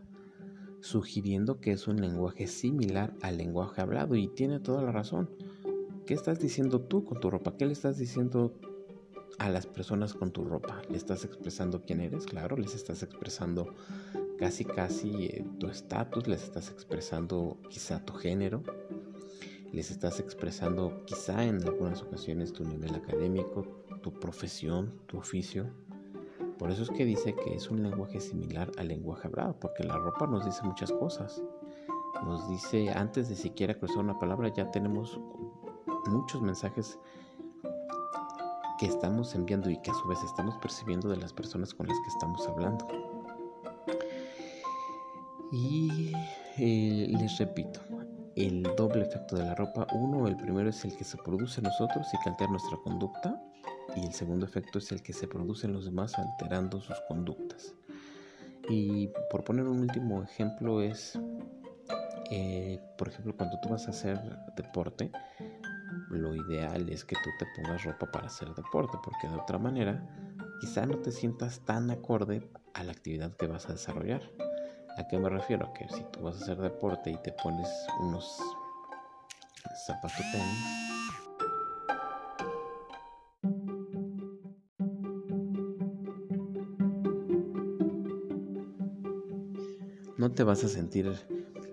sugiriendo 0.80 1.60
que 1.60 1.72
es 1.72 1.88
un 1.88 2.00
lenguaje 2.00 2.46
similar 2.46 3.14
al 3.22 3.38
lenguaje 3.38 3.80
hablado 3.80 4.14
y 4.16 4.28
tiene 4.28 4.60
toda 4.60 4.82
la 4.82 4.92
razón. 4.92 5.30
¿Qué 6.06 6.14
estás 6.14 6.38
diciendo 6.38 6.80
tú 6.80 7.04
con 7.04 7.20
tu 7.20 7.30
ropa? 7.30 7.56
¿Qué 7.56 7.66
le 7.66 7.72
estás 7.72 7.98
diciendo 7.98 8.54
a 9.38 9.48
las 9.48 9.66
personas 9.66 10.14
con 10.14 10.30
tu 10.30 10.44
ropa? 10.44 10.82
¿Le 10.88 10.96
estás 10.96 11.24
expresando 11.24 11.82
quién 11.82 12.00
eres? 12.00 12.26
Claro, 12.26 12.56
les 12.56 12.74
estás 12.74 13.02
expresando 13.02 13.74
casi 14.38 14.64
casi 14.64 15.26
eh, 15.26 15.44
tu 15.58 15.68
estatus, 15.68 16.26
les 16.26 16.42
estás 16.42 16.70
expresando 16.70 17.58
quizá 17.68 18.04
tu 18.04 18.14
género, 18.14 18.62
les 19.72 19.90
estás 19.90 20.20
expresando 20.20 21.04
quizá 21.04 21.44
en 21.44 21.62
algunas 21.64 22.02
ocasiones 22.02 22.52
tu 22.52 22.64
nivel 22.64 22.94
académico, 22.94 23.62
tu 24.02 24.12
profesión, 24.12 25.00
tu 25.06 25.18
oficio. 25.18 25.66
Por 26.58 26.70
eso 26.70 26.84
es 26.84 26.90
que 26.90 27.04
dice 27.04 27.34
que 27.34 27.54
es 27.54 27.68
un 27.70 27.82
lenguaje 27.82 28.20
similar 28.20 28.70
al 28.78 28.88
lenguaje 28.88 29.26
hablado, 29.26 29.58
porque 29.58 29.82
la 29.82 29.96
ropa 29.96 30.26
nos 30.26 30.44
dice 30.44 30.62
muchas 30.62 30.92
cosas. 30.92 31.42
Nos 32.24 32.48
dice, 32.48 32.90
antes 32.90 33.28
de 33.28 33.34
siquiera 33.34 33.74
cruzar 33.74 33.98
una 33.98 34.18
palabra, 34.18 34.52
ya 34.52 34.70
tenemos 34.70 35.20
muchos 36.06 36.40
mensajes 36.40 36.98
que 38.78 38.86
estamos 38.86 39.34
enviando 39.34 39.70
y 39.70 39.80
que 39.82 39.90
a 39.90 39.94
su 39.94 40.06
vez 40.06 40.22
estamos 40.22 40.56
percibiendo 40.58 41.08
de 41.08 41.16
las 41.16 41.32
personas 41.32 41.74
con 41.74 41.88
las 41.88 41.96
que 42.00 42.08
estamos 42.08 42.46
hablando. 42.46 42.86
Y 45.54 46.12
eh, 46.58 47.06
les 47.16 47.38
repito, 47.38 47.80
el 48.34 48.64
doble 48.76 49.02
efecto 49.02 49.36
de 49.36 49.44
la 49.44 49.54
ropa. 49.54 49.86
Uno, 49.92 50.26
el 50.26 50.36
primero 50.36 50.68
es 50.68 50.84
el 50.84 50.96
que 50.96 51.04
se 51.04 51.16
produce 51.16 51.60
en 51.60 51.64
nosotros 51.64 52.08
y 52.12 52.18
que 52.22 52.30
altera 52.30 52.50
nuestra 52.50 52.76
conducta. 52.78 53.40
Y 53.94 54.04
el 54.04 54.12
segundo 54.12 54.46
efecto 54.46 54.78
es 54.78 54.90
el 54.90 55.00
que 55.02 55.12
se 55.12 55.28
produce 55.28 55.68
en 55.68 55.74
los 55.74 55.84
demás 55.84 56.18
alterando 56.18 56.80
sus 56.80 57.00
conductas. 57.06 57.74
Y 58.68 59.08
por 59.30 59.44
poner 59.44 59.66
un 59.66 59.80
último 59.80 60.24
ejemplo 60.24 60.80
es, 60.80 61.18
eh, 62.32 62.80
por 62.98 63.08
ejemplo, 63.08 63.36
cuando 63.36 63.60
tú 63.60 63.68
vas 63.68 63.86
a 63.86 63.90
hacer 63.90 64.18
deporte, 64.56 65.12
lo 66.10 66.34
ideal 66.34 66.88
es 66.88 67.04
que 67.04 67.14
tú 67.22 67.30
te 67.38 67.46
pongas 67.54 67.84
ropa 67.84 68.10
para 68.10 68.26
hacer 68.26 68.48
deporte, 68.54 68.98
porque 69.04 69.28
de 69.28 69.36
otra 69.36 69.58
manera 69.58 70.04
quizá 70.60 70.84
no 70.86 70.98
te 70.98 71.12
sientas 71.12 71.60
tan 71.60 71.90
acorde 71.90 72.50
a 72.72 72.82
la 72.82 72.92
actividad 72.92 73.36
que 73.36 73.46
vas 73.46 73.68
a 73.68 73.74
desarrollar. 73.74 74.22
¿A 74.96 75.08
qué 75.08 75.18
me 75.18 75.28
refiero? 75.28 75.72
Que 75.72 75.88
si 75.88 76.04
tú 76.12 76.22
vas 76.22 76.36
a 76.36 76.42
hacer 76.44 76.58
deporte 76.58 77.10
y 77.10 77.16
te 77.16 77.32
pones 77.32 77.68
unos 78.00 78.38
zapatos 79.86 80.24
tenis, 80.32 80.84
no 90.16 90.30
te 90.30 90.44
vas 90.44 90.62
a 90.62 90.68
sentir 90.68 91.12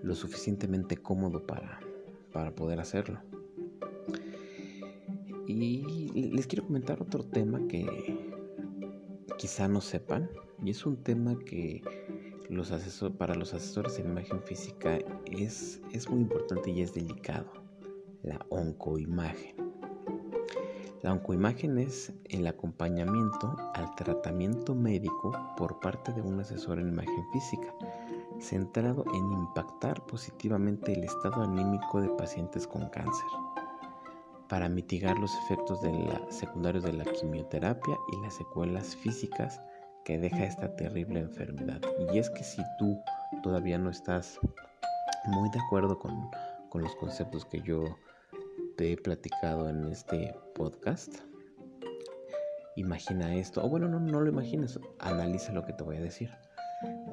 lo 0.02 0.14
suficientemente 0.16 0.96
cómodo 0.96 1.46
para, 1.46 1.78
para 2.32 2.54
poder 2.54 2.80
hacerlo. 2.80 3.20
Y 5.46 6.30
les 6.32 6.46
quiero 6.48 6.66
comentar 6.66 7.00
otro 7.00 7.24
tema 7.24 7.60
que 7.68 7.86
quizá 9.38 9.68
no 9.68 9.80
sepan, 9.80 10.28
y 10.64 10.70
es 10.70 10.86
un 10.86 10.96
tema 10.96 11.38
que 11.38 11.82
los 12.52 12.70
para 13.16 13.34
los 13.34 13.54
asesores 13.54 13.98
en 13.98 14.10
imagen 14.10 14.42
física 14.42 14.98
es, 15.24 15.80
es 15.90 16.08
muy 16.10 16.20
importante 16.20 16.70
y 16.70 16.82
es 16.82 16.92
delicado, 16.92 17.50
la 18.22 18.44
oncoimagen. 18.50 19.56
La 21.00 21.12
oncoimagen 21.12 21.78
es 21.78 22.12
el 22.26 22.46
acompañamiento 22.46 23.56
al 23.74 23.94
tratamiento 23.94 24.74
médico 24.74 25.32
por 25.56 25.80
parte 25.80 26.12
de 26.12 26.20
un 26.20 26.40
asesor 26.40 26.78
en 26.78 26.88
imagen 26.88 27.24
física, 27.32 27.74
centrado 28.38 29.04
en 29.14 29.32
impactar 29.32 30.04
positivamente 30.04 30.92
el 30.92 31.04
estado 31.04 31.42
anímico 31.42 32.02
de 32.02 32.10
pacientes 32.10 32.66
con 32.66 32.86
cáncer, 32.90 33.26
para 34.48 34.68
mitigar 34.68 35.18
los 35.18 35.34
efectos 35.44 35.80
secundarios 36.28 36.84
de 36.84 36.92
la 36.92 37.04
quimioterapia 37.04 37.96
y 38.12 38.20
las 38.20 38.34
secuelas 38.34 38.94
físicas 38.94 39.58
que 40.04 40.18
deja 40.18 40.44
esta 40.44 40.74
terrible 40.76 41.20
enfermedad. 41.20 41.80
Y 42.12 42.18
es 42.18 42.30
que 42.30 42.42
si 42.42 42.62
tú 42.78 43.00
todavía 43.42 43.78
no 43.78 43.90
estás 43.90 44.38
muy 45.26 45.48
de 45.50 45.60
acuerdo 45.60 45.98
con, 45.98 46.30
los 46.74 46.94
conceptos 46.96 47.44
que 47.44 47.60
yo 47.60 47.84
te 48.76 48.92
he 48.92 48.96
platicado 48.96 49.68
en 49.68 49.84
este 49.88 50.34
podcast, 50.54 51.16
imagina 52.76 53.34
esto. 53.34 53.62
O 53.62 53.68
bueno, 53.68 53.88
no, 53.88 54.00
no 54.00 54.20
lo 54.20 54.28
imagines, 54.30 54.80
analiza 54.98 55.52
lo 55.52 55.64
que 55.64 55.74
te 55.74 55.84
voy 55.84 55.96
a 55.96 56.00
decir. 56.00 56.30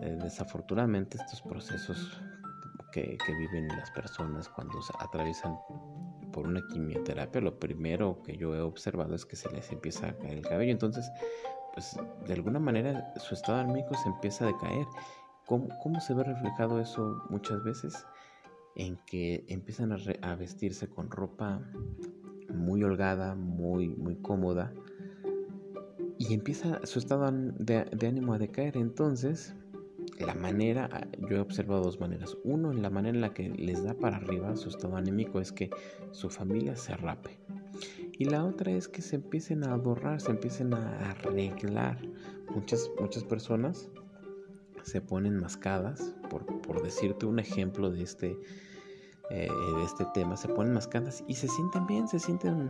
Eh, 0.01 0.17
desafortunadamente 0.22 1.17
estos 1.17 1.41
procesos 1.41 2.22
que, 2.93 3.17
que, 3.24 3.34
viven 3.36 3.67
las 3.67 3.91
personas 3.91 4.48
cuando 4.50 4.81
se 4.81 4.93
atraviesan 4.98 5.60
por 6.31 6.48
una 6.48 6.62
quimioterapia, 6.72 7.41
lo 7.41 7.60
primero 7.60 8.24
que 8.24 8.38
yo 8.38 8.55
he 8.55 8.62
observado 8.62 9.13
es 9.13 9.25
que 9.25 9.36
se 9.36 9.51
les 9.51 9.72
empieza 9.72 10.08
a 10.08 10.13
caer 10.17 10.38
el 10.38 10.48
cabello. 10.48 10.72
Entonces, 10.72 11.12
pues 11.74 11.98
de 12.28 12.34
alguna 12.34 12.60
manera 12.60 13.14
su 13.18 13.34
estado 13.34 13.60
anímico 13.60 13.96
se 13.96 14.10
empieza 14.10 14.46
a 14.46 14.48
decaer. 14.48 14.86
¿Cómo, 15.46 15.68
cómo 15.82 16.00
se 16.00 16.14
ve 16.14 16.24
reflejado 16.24 16.80
eso 16.80 17.24
muchas 17.30 17.64
veces? 17.64 18.06
En 18.76 18.98
que 19.06 19.46
empiezan 19.48 19.92
a, 19.92 20.36
vestirse 20.36 20.88
con 20.88 21.10
ropa 21.10 21.62
muy 22.54 22.84
holgada, 22.84 23.36
muy, 23.36 23.90
muy 23.90 24.16
cómoda, 24.16 24.74
y 26.18 26.34
empieza 26.34 26.86
su 26.86 27.00
estado 27.00 27.32
de, 27.32 27.86
de, 27.86 28.08
ánimo 28.08 28.34
a 28.34 28.38
decaer. 28.38 28.78
Entonces, 28.78 29.56
la 30.20 30.36
manera, 30.36 30.90
ah, 30.92 31.08
yo 31.30 31.38
he 31.38 31.40
observado 31.40 31.84
dos 31.84 32.00
maneras. 32.00 32.38
Uno, 32.44 32.74
la 32.74 32.90
manera 32.90 33.16
en 33.16 33.22
la 33.22 33.34
que 33.34 33.50
les 33.50 33.84
da 33.84 33.94
para 33.94 34.18
arriba 34.18 34.56
su 34.56 34.70
estado 34.70 34.98
anímico 34.98 35.40
es 35.40 35.52
que 35.52 35.70
su 36.12 36.30
familia 36.30 36.76
se 36.76 36.96
rape. 36.96 37.40
Y 38.20 38.26
la 38.26 38.44
otra 38.44 38.72
es 38.72 38.90
que 38.90 39.02
se 39.02 39.16
empiecen 39.16 39.64
a 39.64 39.78
borrar, 39.78 40.20
se 40.20 40.32
empiecen 40.32 40.74
a 40.74 41.10
arreglar. 41.10 41.98
Muchas, 42.54 42.92
muchas 43.00 43.24
personas 43.24 43.90
se 44.84 45.00
ponen 45.00 45.40
mascadas, 45.40 46.14
por, 46.30 46.46
por 46.62 46.84
decirte 46.84 47.26
un 47.26 47.40
ejemplo 47.40 47.90
de 47.90 48.04
este, 48.04 48.38
eh, 49.30 49.48
de 49.78 49.84
este 49.86 50.06
tema, 50.14 50.36
se 50.36 50.50
ponen 50.50 50.74
mascadas 50.74 51.24
y 51.28 51.36
se 51.36 51.48
sienten 51.48 51.88
bien, 51.88 52.10
se 52.10 52.20
sienten, 52.20 52.70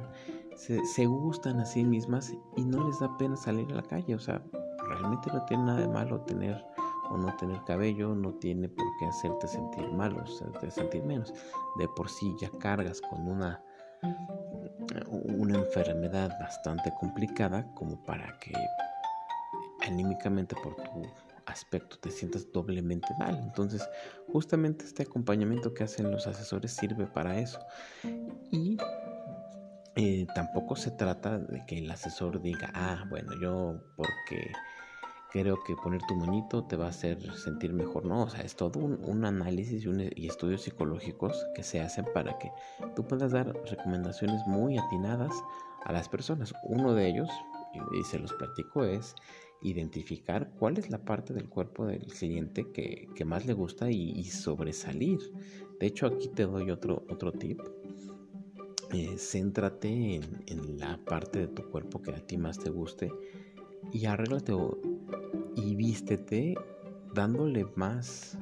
se, 0.56 0.86
se, 0.86 1.08
gustan 1.08 1.60
a 1.60 1.66
sí 1.66 1.84
mismas 1.84 2.32
y 2.56 2.64
no 2.64 2.88
les 2.88 3.00
da 3.00 3.18
pena 3.18 3.36
salir 3.36 3.72
a 3.72 3.78
la 3.78 3.84
calle. 3.84 4.14
O 4.14 4.20
sea, 4.20 4.44
realmente 4.88 5.32
no 5.34 5.44
tiene 5.46 5.64
nada 5.64 5.80
de 5.80 5.88
malo 5.88 6.22
tener 6.22 6.64
o 7.10 7.18
no 7.18 7.36
tener 7.38 7.64
cabello, 7.64 8.14
no 8.14 8.36
tiene 8.36 8.70
por 8.70 8.86
qué 9.00 9.08
hacerte 9.08 9.48
sentir 9.48 9.92
mal 9.94 10.16
hacerte 10.20 10.70
sentir 10.70 11.04
menos. 11.04 11.34
De 11.80 11.88
por 11.88 12.08
sí 12.08 12.36
ya 12.40 12.52
cargas 12.60 13.02
con 13.02 13.28
una, 13.28 13.64
una 15.10 15.58
enfermedad 15.58 16.38
bastante 16.40 16.94
complicada 17.00 17.66
como 17.74 18.04
para 18.04 18.38
que 18.40 18.54
anímicamente 19.82 20.56
por 20.56 20.76
tu 20.76 21.04
aspecto 21.46 21.98
te 22.00 22.12
sientas 22.12 22.52
doblemente 22.52 23.08
mal. 23.18 23.38
Entonces, 23.38 23.88
justamente 24.32 24.86
este 24.86 25.04
acompañamiento 25.04 25.74
que 25.74 25.84
hacen 25.84 26.12
los 26.12 26.28
asesores 26.28 26.74
sirve 26.74 27.08
para 27.08 27.40
eso. 27.40 27.60
Y 28.52 28.78
eh, 29.96 30.28
tampoco 30.34 30.76
se 30.76 30.92
trata 30.92 31.40
de 31.40 31.66
que 31.66 31.80
el 31.80 31.92
asesor 31.92 32.42
diga, 32.42 32.72
ah, 32.74 33.06
bueno, 33.10 33.32
yo 33.42 33.82
porque 33.96 34.52
creo 35.32 35.62
que 35.64 35.76
poner 35.76 36.02
tu 36.08 36.16
moñito 36.16 36.64
te 36.66 36.76
va 36.76 36.86
a 36.86 36.90
hacer 36.90 37.22
sentir 37.38 37.74
mejor. 37.74 38.06
No, 38.06 38.24
o 38.24 38.30
sea, 38.30 38.42
es 38.42 38.56
todo 38.56 38.80
un, 38.80 39.26
análisis 39.26 39.86
y, 39.86 39.90
y, 40.16 40.28
estudios 40.28 40.62
psicológicos 40.64 41.46
que 41.56 41.64
se 41.64 41.80
hacen 41.82 42.06
para 42.14 42.38
que 42.40 42.52
tú 42.96 43.06
puedas 43.06 43.32
dar 43.32 43.54
recomendaciones 43.70 44.42
muy 44.48 44.78
atinadas 44.78 45.34
a 45.86 45.94
las 45.94 46.10
personas. 46.10 46.54
Uno 46.64 46.94
de 46.94 47.08
ellos, 47.08 47.30
y 48.00 48.04
se 48.04 48.20
los 48.20 48.34
platico, 48.34 48.84
es 48.84 49.16
identificar 49.62 50.52
cuál 50.58 50.78
es 50.78 50.90
la 50.90 51.04
parte 51.04 51.34
del 51.34 51.50
cuerpo 51.50 51.86
del 51.86 52.06
cliente 52.06 52.72
que, 52.72 53.08
más 53.26 53.46
le 53.46 53.54
gusta 53.54 53.92
y, 53.92 54.24
sobresalir. 54.26 55.20
De 55.80 55.88
hecho, 55.88 56.08
aquí 56.08 56.30
te 56.30 56.46
doy 56.46 56.72
otro, 56.72 57.06
otro 57.10 57.32
tip. 57.32 57.60
Eh, 58.92 59.18
céntrate 59.20 60.16
en, 60.48 60.80
la 60.80 60.98
parte 61.06 61.40
de 61.40 61.48
tu 61.48 61.70
cuerpo 61.70 62.02
que 62.02 62.12
a 62.12 62.26
ti 62.26 62.38
más 62.38 62.58
te 62.58 62.72
guste 62.72 63.12
y 63.92 64.06
arréglate 64.06 64.54
y 65.56 65.76
vístete 65.76 66.56
dándole 67.14 67.66
más 67.76 68.38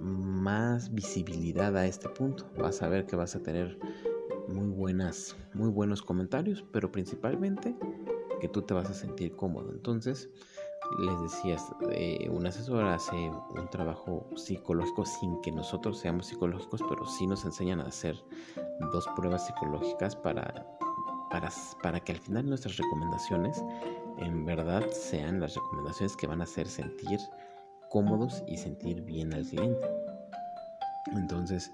más 0.00 0.92
visibilidad 0.94 1.76
a 1.76 1.86
este 1.86 2.08
punto. 2.08 2.46
Vas 2.56 2.82
a 2.82 2.88
ver 2.88 3.06
que 3.06 3.16
vas 3.16 3.34
a 3.36 3.40
tener 3.40 3.78
muy 4.48 4.68
buenas, 4.68 5.36
muy 5.52 5.68
buenos 5.68 6.02
comentarios, 6.02 6.64
pero 6.72 6.90
principalmente 6.90 7.76
que 8.40 8.48
tú 8.48 8.62
te 8.62 8.74
vas 8.74 8.88
a 8.88 8.94
sentir 8.94 9.34
cómodo. 9.36 9.70
Entonces, 9.72 10.30
les 11.00 11.20
decías, 11.20 11.62
eh, 11.90 12.28
un 12.30 12.46
asesor 12.46 12.84
hace 12.86 13.16
un 13.16 13.68
trabajo 13.70 14.26
psicológico 14.36 15.04
sin 15.04 15.40
que 15.42 15.52
nosotros 15.52 15.98
seamos 15.98 16.26
psicológicos, 16.26 16.82
pero 16.88 17.04
sí 17.04 17.26
nos 17.26 17.44
enseñan 17.44 17.80
a 17.80 17.84
hacer 17.86 18.16
dos 18.92 19.06
pruebas 19.16 19.46
psicológicas 19.46 20.16
para, 20.16 20.66
para, 21.30 21.50
para 21.82 22.00
que 22.00 22.12
al 22.12 22.18
final 22.18 22.48
nuestras 22.48 22.76
recomendaciones 22.78 23.62
en 24.18 24.44
verdad 24.44 24.84
sean 24.90 25.40
las 25.40 25.54
recomendaciones 25.54 26.16
que 26.16 26.26
van 26.26 26.40
a 26.40 26.44
hacer 26.44 26.66
sentir 26.66 27.18
cómodos 27.90 28.42
y 28.46 28.56
sentir 28.56 29.02
bien 29.02 29.32
al 29.32 29.44
cliente. 29.44 29.86
Entonces, 31.12 31.70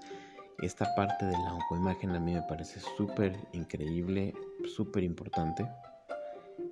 esta 0.61 0.93
parte 0.95 1.25
de 1.25 1.33
la 1.33 1.53
oncoimagen 1.53 2.11
a 2.11 2.19
mí 2.19 2.33
me 2.33 2.41
parece 2.43 2.79
súper 2.79 3.35
increíble, 3.53 4.33
súper 4.75 5.03
importante 5.03 5.67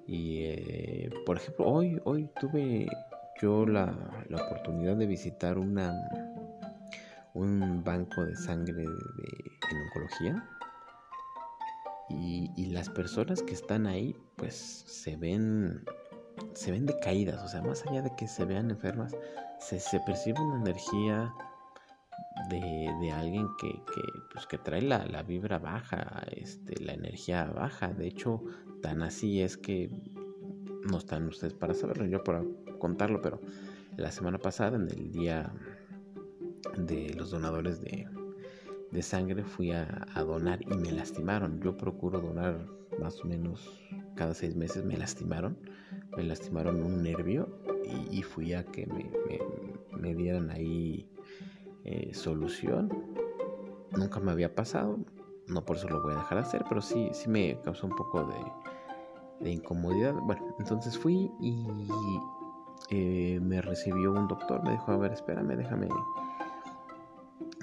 y 0.06 0.44
eh, 0.44 1.10
por 1.26 1.38
ejemplo, 1.38 1.66
hoy, 1.66 2.00
hoy 2.04 2.30
tuve 2.40 2.88
yo 3.42 3.66
la, 3.66 3.94
la, 4.30 4.44
oportunidad 4.44 4.96
de 4.96 5.06
visitar 5.06 5.58
una, 5.58 5.94
un 7.34 7.84
banco 7.84 8.26
de 8.26 8.36
sangre 8.36 8.74
de, 8.74 8.84
en 8.84 9.78
oncología. 9.88 10.50
Y, 12.20 12.66
las 12.74 12.90
personas 12.90 13.44
que 13.44 13.54
están 13.54 13.86
ahí, 13.86 14.16
pues 14.36 14.56
se 14.56 15.16
ven, 15.16 15.84
se 16.54 16.72
ven 16.72 16.86
decaídas. 16.86 17.44
O 17.44 17.48
sea, 17.48 17.62
más 17.62 17.86
allá 17.86 18.02
de 18.02 18.16
que 18.16 18.28
se 18.28 18.46
vean 18.46 18.72
enfermas, 18.72 19.16
se, 19.60 19.80
se 19.80 20.00
percibe 20.00 20.42
una 20.42 20.60
energía 20.62 21.34
de, 22.50 22.92
de 23.00 23.12
alguien 23.12 23.48
que, 23.60 23.70
que, 23.72 24.02
pues, 24.32 24.48
que 24.48 24.58
trae 24.58 24.82
la, 24.82 25.06
la, 25.06 25.22
vibra 25.24 25.60
baja, 25.60 26.24
este, 26.32 26.84
la 26.84 26.94
energía 26.94 27.46
baja. 27.46 27.94
De 27.94 28.08
hecho, 28.08 28.42
tan 28.82 29.04
así 29.04 29.42
es 29.42 29.58
que 29.58 29.92
no 30.90 30.98
están 30.98 31.28
ustedes 31.28 31.54
para 31.54 31.74
saberlo, 31.74 32.06
yo 32.06 32.24
para 32.24 32.44
contarlo, 32.80 33.22
pero 33.22 33.40
la 33.98 34.12
semana 34.12 34.40
pasada, 34.40 34.78
en 34.78 34.90
el 34.90 35.12
día 35.12 35.54
de 36.78 37.14
los 37.14 37.30
donadores 37.30 37.82
de, 37.82 38.08
de 38.94 39.02
sangre, 39.02 39.44
fui 39.44 39.72
a, 39.72 40.06
donar 40.16 40.62
y 40.62 40.76
me 40.76 40.92
lastimaron. 40.92 41.60
Yo 41.62 41.76
procuro 41.76 42.20
donar 42.22 42.66
más 43.00 43.20
o 43.22 43.28
menos 43.28 43.82
cada 44.16 44.36
seis 44.36 44.56
meses, 44.56 44.86
me 44.86 44.96
lastimaron, 44.96 45.58
me 46.16 46.24
lastimaron 46.24 46.84
un 46.84 47.02
nervio 47.02 47.50
y, 48.12 48.22
fui 48.22 48.54
a 48.54 48.64
que 48.64 48.86
me, 48.86 49.12
me, 50.00 50.16
dieran 50.16 50.52
ahí 50.52 51.10
eh, 51.84 52.14
solución. 52.14 52.90
Nunca 53.98 54.20
me 54.20 54.32
había 54.32 54.54
pasado, 54.54 55.00
no 55.48 55.66
por 55.66 55.78
eso 55.78 55.90
lo 55.90 56.02
voy 56.04 56.14
a 56.14 56.18
dejar 56.18 56.38
de 56.38 56.44
hacer, 56.44 56.64
pero 56.70 56.82
sí, 56.82 57.10
sí 57.14 57.30
me 57.30 57.60
causó 57.64 57.88
un 57.88 57.96
poco 57.96 58.24
de, 58.26 59.44
de 59.44 59.52
incomodidad. 59.52 60.14
Bueno, 60.14 60.56
entonces 60.60 60.98
fui 60.98 61.32
y 61.42 61.66
eh, 62.92 63.40
me 63.42 63.60
recibió 63.60 64.12
un 64.12 64.28
doctor, 64.28 64.64
me 64.64 64.72
dijo, 64.72 64.92
a 64.92 64.98
ver, 64.98 65.14
espérame, 65.14 65.56
déjame 65.56 65.88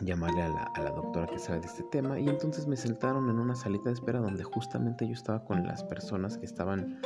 llamarle 0.01 0.43
a 0.43 0.49
la, 0.49 0.63
a 0.75 0.83
la, 0.83 0.91
doctora 0.91 1.27
que 1.27 1.39
sabe 1.39 1.61
de 1.61 1.67
este 1.67 1.83
tema. 1.85 2.19
Y 2.19 2.29
entonces 2.29 2.67
me 2.67 2.77
sentaron 2.77 3.29
en 3.29 3.39
una 3.39 3.55
salita 3.55 3.91
de 3.91 3.95
espera 3.95 4.21
donde 4.21 4.45
justamente 4.45 5.07
yo 5.07 5.13
estaba 5.13 5.45
con 5.45 5.67
las 5.67 5.85
personas 5.85 6.39
que 6.39 6.47
estaban 6.47 7.01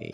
eh, 0.00 0.10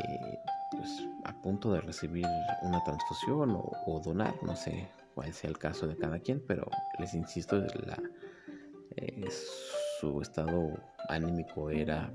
pues, 0.73 1.09
a 1.25 1.33
punto 1.43 1.73
de 1.73 1.81
recibir 1.81 2.27
una 2.63 2.83
transfusión 2.85 3.51
o, 3.55 4.01
donar, 4.05 4.35
no 4.43 4.57
sé 4.57 4.89
cuál 5.15 5.33
sea 5.33 5.51
el 5.51 5.59
caso 5.59 5.87
de 5.87 5.97
cada 5.97 6.19
quien, 6.19 6.43
pero 6.47 6.67
les 6.99 7.15
insisto, 7.15 7.57
la, 7.59 7.99
eh, 8.97 9.29
su 10.01 10.21
estado 10.21 10.73
anímico 11.09 11.71
era 11.71 12.13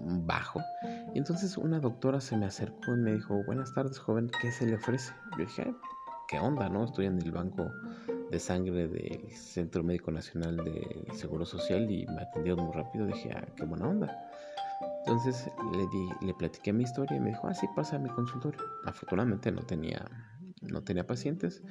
bajo. 0.00 0.60
Y 1.14 1.18
entonces 1.18 1.56
una 1.56 1.80
doctora 1.80 2.20
se 2.20 2.36
me 2.36 2.46
acercó 2.46 2.94
y 2.94 2.96
me 2.96 3.12
dijo, 3.12 3.42
buenas 3.44 3.72
tardes 3.74 3.98
joven, 3.98 4.30
¿qué 4.40 4.50
se 4.52 4.66
le 4.66 4.76
ofrece? 4.76 5.12
Yo 5.32 5.44
dije, 5.44 5.74
¿qué 6.28 6.38
onda? 6.38 6.68
no 6.68 6.84
Estoy 6.84 7.06
en 7.06 7.20
el 7.20 7.32
banco 7.32 7.70
de 8.30 8.38
sangre 8.38 8.88
del 8.88 9.30
Centro 9.32 9.82
Médico 9.82 10.10
Nacional 10.10 10.56
del 10.56 11.06
Seguro 11.14 11.44
Social 11.44 11.90
y 11.90 12.06
me 12.06 12.22
atendieron 12.22 12.64
muy 12.66 12.74
rápido. 12.74 13.06
Dije, 13.06 13.30
ah, 13.34 13.46
qué 13.56 13.64
buena 13.64 13.88
onda. 13.88 14.30
Entonces 15.00 15.50
le, 15.72 15.86
di, 15.88 16.26
le 16.26 16.34
platiqué 16.34 16.72
mi 16.72 16.84
historia 16.84 17.16
y 17.16 17.20
me 17.20 17.30
dijo, 17.30 17.48
ah, 17.48 17.54
sí, 17.54 17.66
pasa 17.74 17.96
a 17.96 17.98
mi 17.98 18.10
consultorio. 18.10 18.60
Afortunadamente 18.84 19.50
no 19.50 19.62
tenía 19.62 20.04
no 20.62 20.82
tenía 20.82 21.06
pacientes 21.06 21.62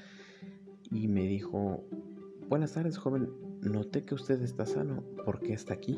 y 0.91 1.07
me 1.07 1.21
dijo, 1.21 1.83
buenas 2.47 2.73
tardes 2.73 2.97
joven, 2.97 3.29
noté 3.61 4.03
que 4.03 4.15
usted 4.15 4.41
está 4.41 4.65
sano, 4.65 5.03
¿por 5.25 5.39
qué 5.39 5.53
está 5.53 5.75
aquí? 5.75 5.97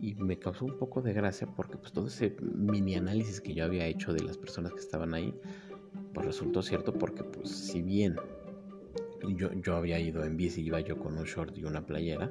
Y 0.00 0.14
me 0.14 0.38
causó 0.38 0.64
un 0.64 0.78
poco 0.78 1.02
de 1.02 1.12
gracia 1.12 1.46
porque 1.54 1.76
pues 1.76 1.92
todo 1.92 2.06
ese 2.08 2.36
mini 2.40 2.94
análisis 2.96 3.40
que 3.40 3.54
yo 3.54 3.64
había 3.64 3.86
hecho 3.86 4.12
de 4.12 4.24
las 4.24 4.38
personas 4.38 4.72
que 4.72 4.80
estaban 4.80 5.14
ahí, 5.14 5.34
pues 6.14 6.26
resultó 6.26 6.62
cierto 6.62 6.92
porque 6.94 7.22
pues 7.22 7.50
si 7.50 7.82
bien 7.82 8.16
yo, 9.28 9.52
yo 9.52 9.76
había 9.76 9.98
ido 9.98 10.24
en 10.24 10.36
bici, 10.36 10.62
iba 10.62 10.80
yo 10.80 10.98
con 10.98 11.18
un 11.18 11.24
short 11.24 11.56
y 11.56 11.64
una 11.64 11.84
playera, 11.84 12.30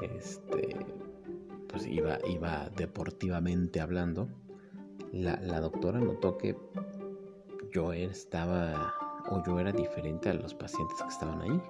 este, 0.00 0.76
pues 1.68 1.86
iba, 1.86 2.18
iba 2.28 2.68
deportivamente 2.76 3.80
hablando, 3.80 4.28
la, 5.12 5.40
la 5.40 5.60
doctora 5.60 6.00
notó 6.00 6.36
que 6.36 6.56
yo 7.72 7.92
estaba 7.92 8.94
o 9.30 9.42
yo 9.44 9.58
era 9.58 9.72
diferente 9.72 10.30
a 10.30 10.34
los 10.34 10.54
pacientes 10.54 11.00
que 11.00 11.08
estaban 11.08 11.40
ahí. 11.40 11.62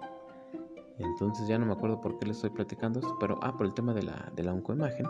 Entonces 0.98 1.48
ya 1.48 1.58
no 1.58 1.66
me 1.66 1.72
acuerdo 1.72 2.00
por 2.00 2.18
qué 2.18 2.26
le 2.26 2.32
estoy 2.32 2.50
platicando 2.50 3.00
esto, 3.00 3.16
pero 3.18 3.38
ah, 3.42 3.56
por 3.56 3.66
el 3.66 3.74
tema 3.74 3.92
de 3.94 4.02
la, 4.02 4.32
de 4.34 4.42
la 4.42 4.52
oncoimagen. 4.52 5.06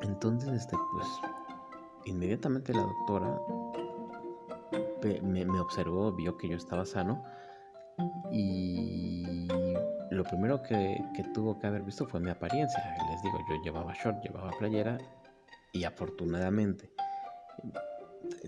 Entonces, 0.00 0.50
este, 0.50 0.76
pues, 0.92 1.06
inmediatamente 2.06 2.72
la 2.72 2.82
doctora 2.82 3.38
me, 5.22 5.44
me 5.44 5.60
observó, 5.60 6.12
vio 6.12 6.36
que 6.36 6.48
yo 6.48 6.56
estaba 6.56 6.84
sano 6.84 7.22
y 8.30 9.46
lo 10.10 10.24
primero 10.24 10.62
que, 10.62 11.02
tuvo 11.34 11.58
que 11.58 11.66
haber 11.66 11.82
visto 11.82 12.06
fue 12.06 12.20
mi 12.20 12.30
apariencia. 12.30 12.78
Les 13.10 13.22
digo, 13.22 13.38
yo 13.48 13.62
llevaba 13.62 13.94
short, 13.94 14.22
llevaba 14.22 14.50
playera 14.58 14.98
y 15.72 15.84
afortunadamente 15.84 16.90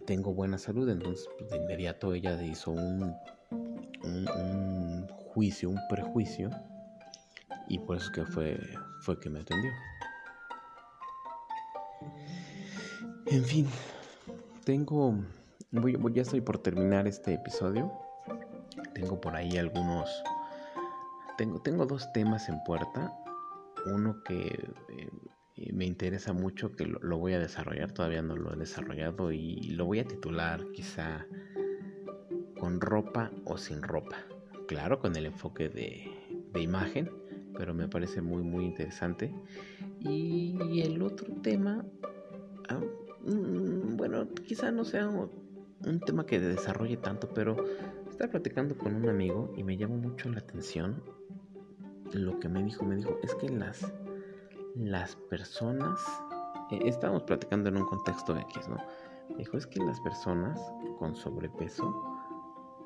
tengo 0.07 0.35
buena 0.35 0.59
salud, 0.59 0.89
entonces 0.89 1.29
pues, 1.39 1.51
de 1.51 1.57
inmediato 1.57 2.13
ella 2.15 2.41
hizo 2.43 2.71
un, 2.71 3.15
un, 4.03 5.07
juicio, 5.09 5.71
un 5.71 5.81
prejuicio 5.89 6.51
y 7.69 7.79
por 7.79 7.97
eso 7.97 8.13
que 8.13 8.25
fue, 8.25 8.59
fue 9.01 9.19
que 9.19 9.31
me 9.31 9.41
atendió. 9.41 9.71
En 13.27 13.45
fin, 13.45 13.67
tengo, 14.65 15.15
voy, 15.73 15.99
ya 16.13 16.23
estoy 16.23 16.41
por 16.41 16.59
terminar 16.59 17.09
este 17.09 17.35
episodio. 17.35 18.04
Tengo 18.95 19.21
por 19.21 19.35
ahí 19.35 19.57
algunos, 19.57 20.09
tengo, 21.37 21.61
tengo 21.61 21.87
dos 21.87 22.13
temas 22.13 22.49
en 22.49 22.63
puerta. 22.65 23.13
Uno 23.87 24.23
que 24.25 24.73
eh, 24.89 25.11
me 25.73 25.85
interesa 25.85 26.33
mucho 26.33 26.73
que 26.73 26.85
lo, 26.87 27.19
voy 27.19 27.35
a 27.35 27.39
desarrollar, 27.39 27.93
todavía 27.93 28.23
no 28.23 28.37
lo 28.37 28.53
he 28.53 28.57
desarrollado 28.57 29.31
y 29.31 29.61
lo 29.71 29.87
voy 29.87 30.01
a 30.01 30.05
titular 30.05 30.65
quizá 30.73 31.27
con 32.59 32.81
ropa 32.81 33.31
o 33.45 33.57
sin 33.57 33.83
ropa. 33.83 34.17
Claro, 34.67 34.99
con 34.99 35.15
el 35.17 35.27
enfoque 35.27 35.69
de, 35.69 36.11
imagen, 36.61 37.11
pero 37.57 37.75
me 37.75 37.89
parece 37.89 38.23
muy 38.23 38.43
muy 38.43 38.65
interesante. 38.65 39.33
Y 40.01 40.81
el 40.81 41.03
otro 41.03 41.35
tema, 41.43 41.85
ah, 42.69 42.81
mm, 43.21 43.97
bueno, 43.97 44.29
quizá 44.47 44.71
no 44.71 44.85
sea 44.85 45.09
un 45.09 46.01
tema 46.01 46.27
que 46.27 46.41
desarrolle 46.41 46.97
tanto, 46.97 47.29
pero 47.35 47.57
estaba 48.15 48.31
platicando 48.31 48.79
con 48.79 48.95
un 48.95 49.09
amigo 49.09 49.53
y 49.57 49.65
me 49.65 49.77
llamó 49.77 49.97
mucho 49.97 50.29
la 50.29 50.39
atención 50.39 51.03
lo 52.13 52.39
que 52.39 52.49
me 52.49 52.63
dijo. 52.63 52.85
Me 52.85 52.97
dijo, 52.97 53.19
es 53.23 53.35
que 53.35 53.49
las 53.49 53.93
las 54.77 55.15
personas, 55.17 56.01
eh, 56.71 56.81
estábamos 56.85 57.23
platicando 57.25 57.69
en 57.69 57.77
un 57.77 57.87
contexto 57.87 58.37
X, 58.37 58.69
¿no? 58.69 58.77
dijo, 59.39 59.57
es 59.57 59.67
que 59.67 59.81
las 59.81 60.01
personas 60.01 60.61
con 60.99 61.15
sobrepeso 61.17 61.93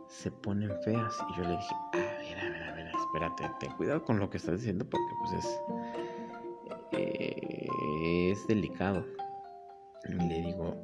se 0.07 0.31
ponen 0.31 0.71
feas. 0.83 1.19
Y 1.31 1.37
yo 1.37 1.43
le 1.43 1.57
dije, 1.57 1.75
a 1.75 1.97
ver, 1.97 2.39
a 2.39 2.51
ver, 2.51 2.63
a 2.63 2.75
ver, 2.75 2.93
espérate, 2.95 3.51
ten 3.61 3.73
cuidado 3.73 4.05
con 4.05 4.19
lo 4.19 4.31
que 4.31 4.37
estás 4.37 4.61
diciendo 4.61 4.87
porque 4.89 5.15
pues 5.21 5.45
es, 5.45 5.61
eh, 6.93 8.31
es 8.31 8.47
delicado. 8.47 9.05
Y 10.09 10.15
le 10.15 10.43
digo, 10.43 10.75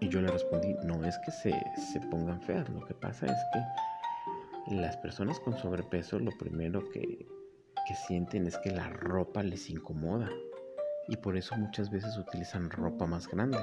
y 0.00 0.08
yo 0.08 0.20
le 0.20 0.28
respondí, 0.28 0.74
no 0.84 1.04
es 1.04 1.18
que 1.18 1.30
se, 1.30 1.52
se 1.92 2.00
pongan 2.00 2.40
feas, 2.42 2.68
lo 2.68 2.84
que 2.84 2.94
pasa 2.94 3.26
es 3.26 3.38
que 3.52 4.76
las 4.76 4.96
personas 4.96 5.38
con 5.40 5.56
sobrepeso 5.56 6.18
lo 6.18 6.32
primero 6.38 6.82
que, 6.90 7.26
que 7.86 7.94
sienten 7.94 8.46
es 8.46 8.58
que 8.58 8.70
la 8.70 8.88
ropa 8.88 9.42
les 9.42 9.70
incomoda 9.70 10.28
y 11.08 11.16
por 11.16 11.36
eso 11.36 11.56
muchas 11.56 11.90
veces 11.90 12.16
utilizan 12.18 12.70
ropa 12.70 13.06
más 13.06 13.28
grande. 13.28 13.58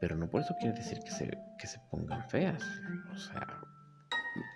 Pero 0.00 0.16
no 0.16 0.30
por 0.30 0.40
eso 0.40 0.54
quiere 0.58 0.74
decir 0.74 1.00
que 1.00 1.10
se, 1.10 1.38
que 1.58 1.66
se 1.66 1.78
pongan 1.90 2.26
feas. 2.30 2.62
O 3.12 3.16
sea, 3.18 3.60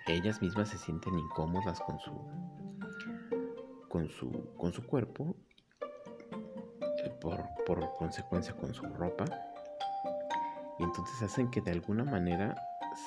ellas 0.07 0.41
mismas 0.41 0.69
se 0.69 0.77
sienten 0.79 1.17
incómodas 1.19 1.79
con 1.81 1.99
su, 1.99 2.11
con 3.87 4.09
su, 4.09 4.55
con 4.57 4.73
su 4.73 4.83
cuerpo, 4.87 5.35
eh, 7.03 7.09
por, 7.21 7.43
por 7.65 7.93
consecuencia 7.93 8.55
con 8.55 8.73
su 8.73 8.83
ropa. 8.85 9.25
Y 10.79 10.83
entonces 10.83 11.21
hacen 11.21 11.49
que 11.49 11.61
de 11.61 11.71
alguna 11.71 12.03
manera 12.03 12.55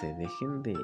se 0.00 0.12
dejen 0.14 0.62
de, 0.62 0.76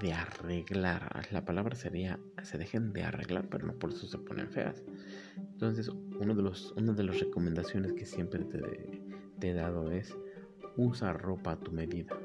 de 0.00 0.12
arreglar. 0.12 1.26
La 1.30 1.44
palabra 1.44 1.74
sería 1.76 2.18
se 2.42 2.58
dejen 2.58 2.92
de 2.92 3.04
arreglar, 3.04 3.48
pero 3.48 3.66
no 3.66 3.74
por 3.74 3.90
eso 3.90 4.06
se 4.06 4.18
ponen 4.18 4.50
feas. 4.50 4.82
Entonces, 5.36 5.88
uno 5.88 6.34
de 6.34 6.42
los, 6.42 6.72
una 6.72 6.92
de 6.92 7.04
las 7.04 7.20
recomendaciones 7.20 7.92
que 7.92 8.06
siempre 8.06 8.44
te, 8.44 8.60
te 9.38 9.50
he 9.50 9.54
dado 9.54 9.90
es 9.90 10.16
usa 10.76 11.12
ropa 11.12 11.52
a 11.52 11.56
tu 11.60 11.72
medida. 11.72 12.16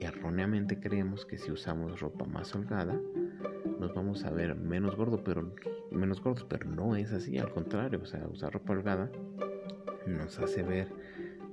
Erróneamente 0.00 0.78
creemos 0.80 1.24
que 1.24 1.38
si 1.38 1.50
usamos 1.50 2.00
ropa 2.00 2.26
más 2.26 2.54
holgada, 2.54 3.00
nos 3.78 3.94
vamos 3.94 4.24
a 4.24 4.30
ver 4.30 4.54
menos 4.54 4.96
gordos, 4.96 5.20
pero 5.24 5.54
menos 5.90 6.22
gordos, 6.22 6.44
pero 6.48 6.68
no 6.68 6.96
es 6.96 7.12
así, 7.12 7.38
al 7.38 7.52
contrario, 7.52 8.00
o 8.02 8.06
sea, 8.06 8.26
usar 8.28 8.52
ropa 8.52 8.72
holgada 8.72 9.10
nos 10.06 10.38
hace 10.38 10.62
ver 10.62 10.88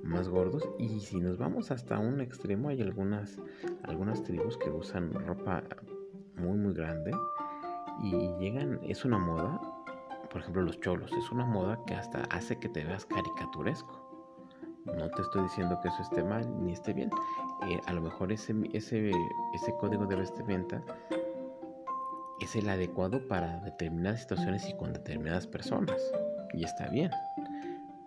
más 0.02 0.28
gordos. 0.28 0.68
Y 0.78 1.00
si 1.00 1.20
nos 1.20 1.38
vamos 1.38 1.70
hasta 1.70 1.98
un 1.98 2.20
extremo 2.20 2.68
hay 2.68 2.80
algunas 2.80 3.38
algunas 3.84 4.22
tribus 4.22 4.56
que 4.58 4.70
usan 4.70 5.12
ropa 5.12 5.62
muy 6.36 6.58
muy 6.58 6.74
grande 6.74 7.12
y 8.02 8.12
llegan 8.38 8.80
es 8.82 9.04
una 9.04 9.18
moda 9.18 9.60
por 10.30 10.40
ejemplo 10.40 10.62
los 10.62 10.80
cholos 10.80 11.12
es 11.12 11.30
una 11.30 11.44
moda 11.44 11.78
que 11.86 11.94
hasta 11.94 12.22
hace 12.30 12.58
que 12.58 12.68
te 12.68 12.84
veas 12.84 13.04
caricaturesco. 13.06 14.00
No 14.86 15.08
te 15.10 15.22
estoy 15.22 15.42
diciendo 15.44 15.78
que 15.80 15.88
eso 15.88 16.02
esté 16.02 16.24
mal 16.24 16.44
ni 16.64 16.72
esté 16.72 16.92
bien. 16.92 17.10
Eh, 17.68 17.80
a 17.86 17.92
lo 17.92 18.00
mejor 18.00 18.32
ese 18.32 18.54
ese 18.72 19.12
ese 19.54 19.76
código 19.78 20.06
de 20.06 20.16
vestimenta 20.16 20.82
es 22.40 22.56
el 22.56 22.68
adecuado 22.68 23.26
para 23.28 23.60
determinadas 23.60 24.22
situaciones 24.22 24.68
y 24.68 24.76
con 24.76 24.92
determinadas 24.92 25.46
personas 25.46 26.02
y 26.54 26.64
está 26.64 26.88
bien. 26.88 27.10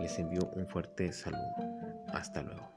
Les 0.00 0.18
envío 0.18 0.50
un 0.54 0.66
fuerte 0.66 1.12
saludo. 1.12 1.54
Hasta 2.12 2.42
luego. 2.42 2.68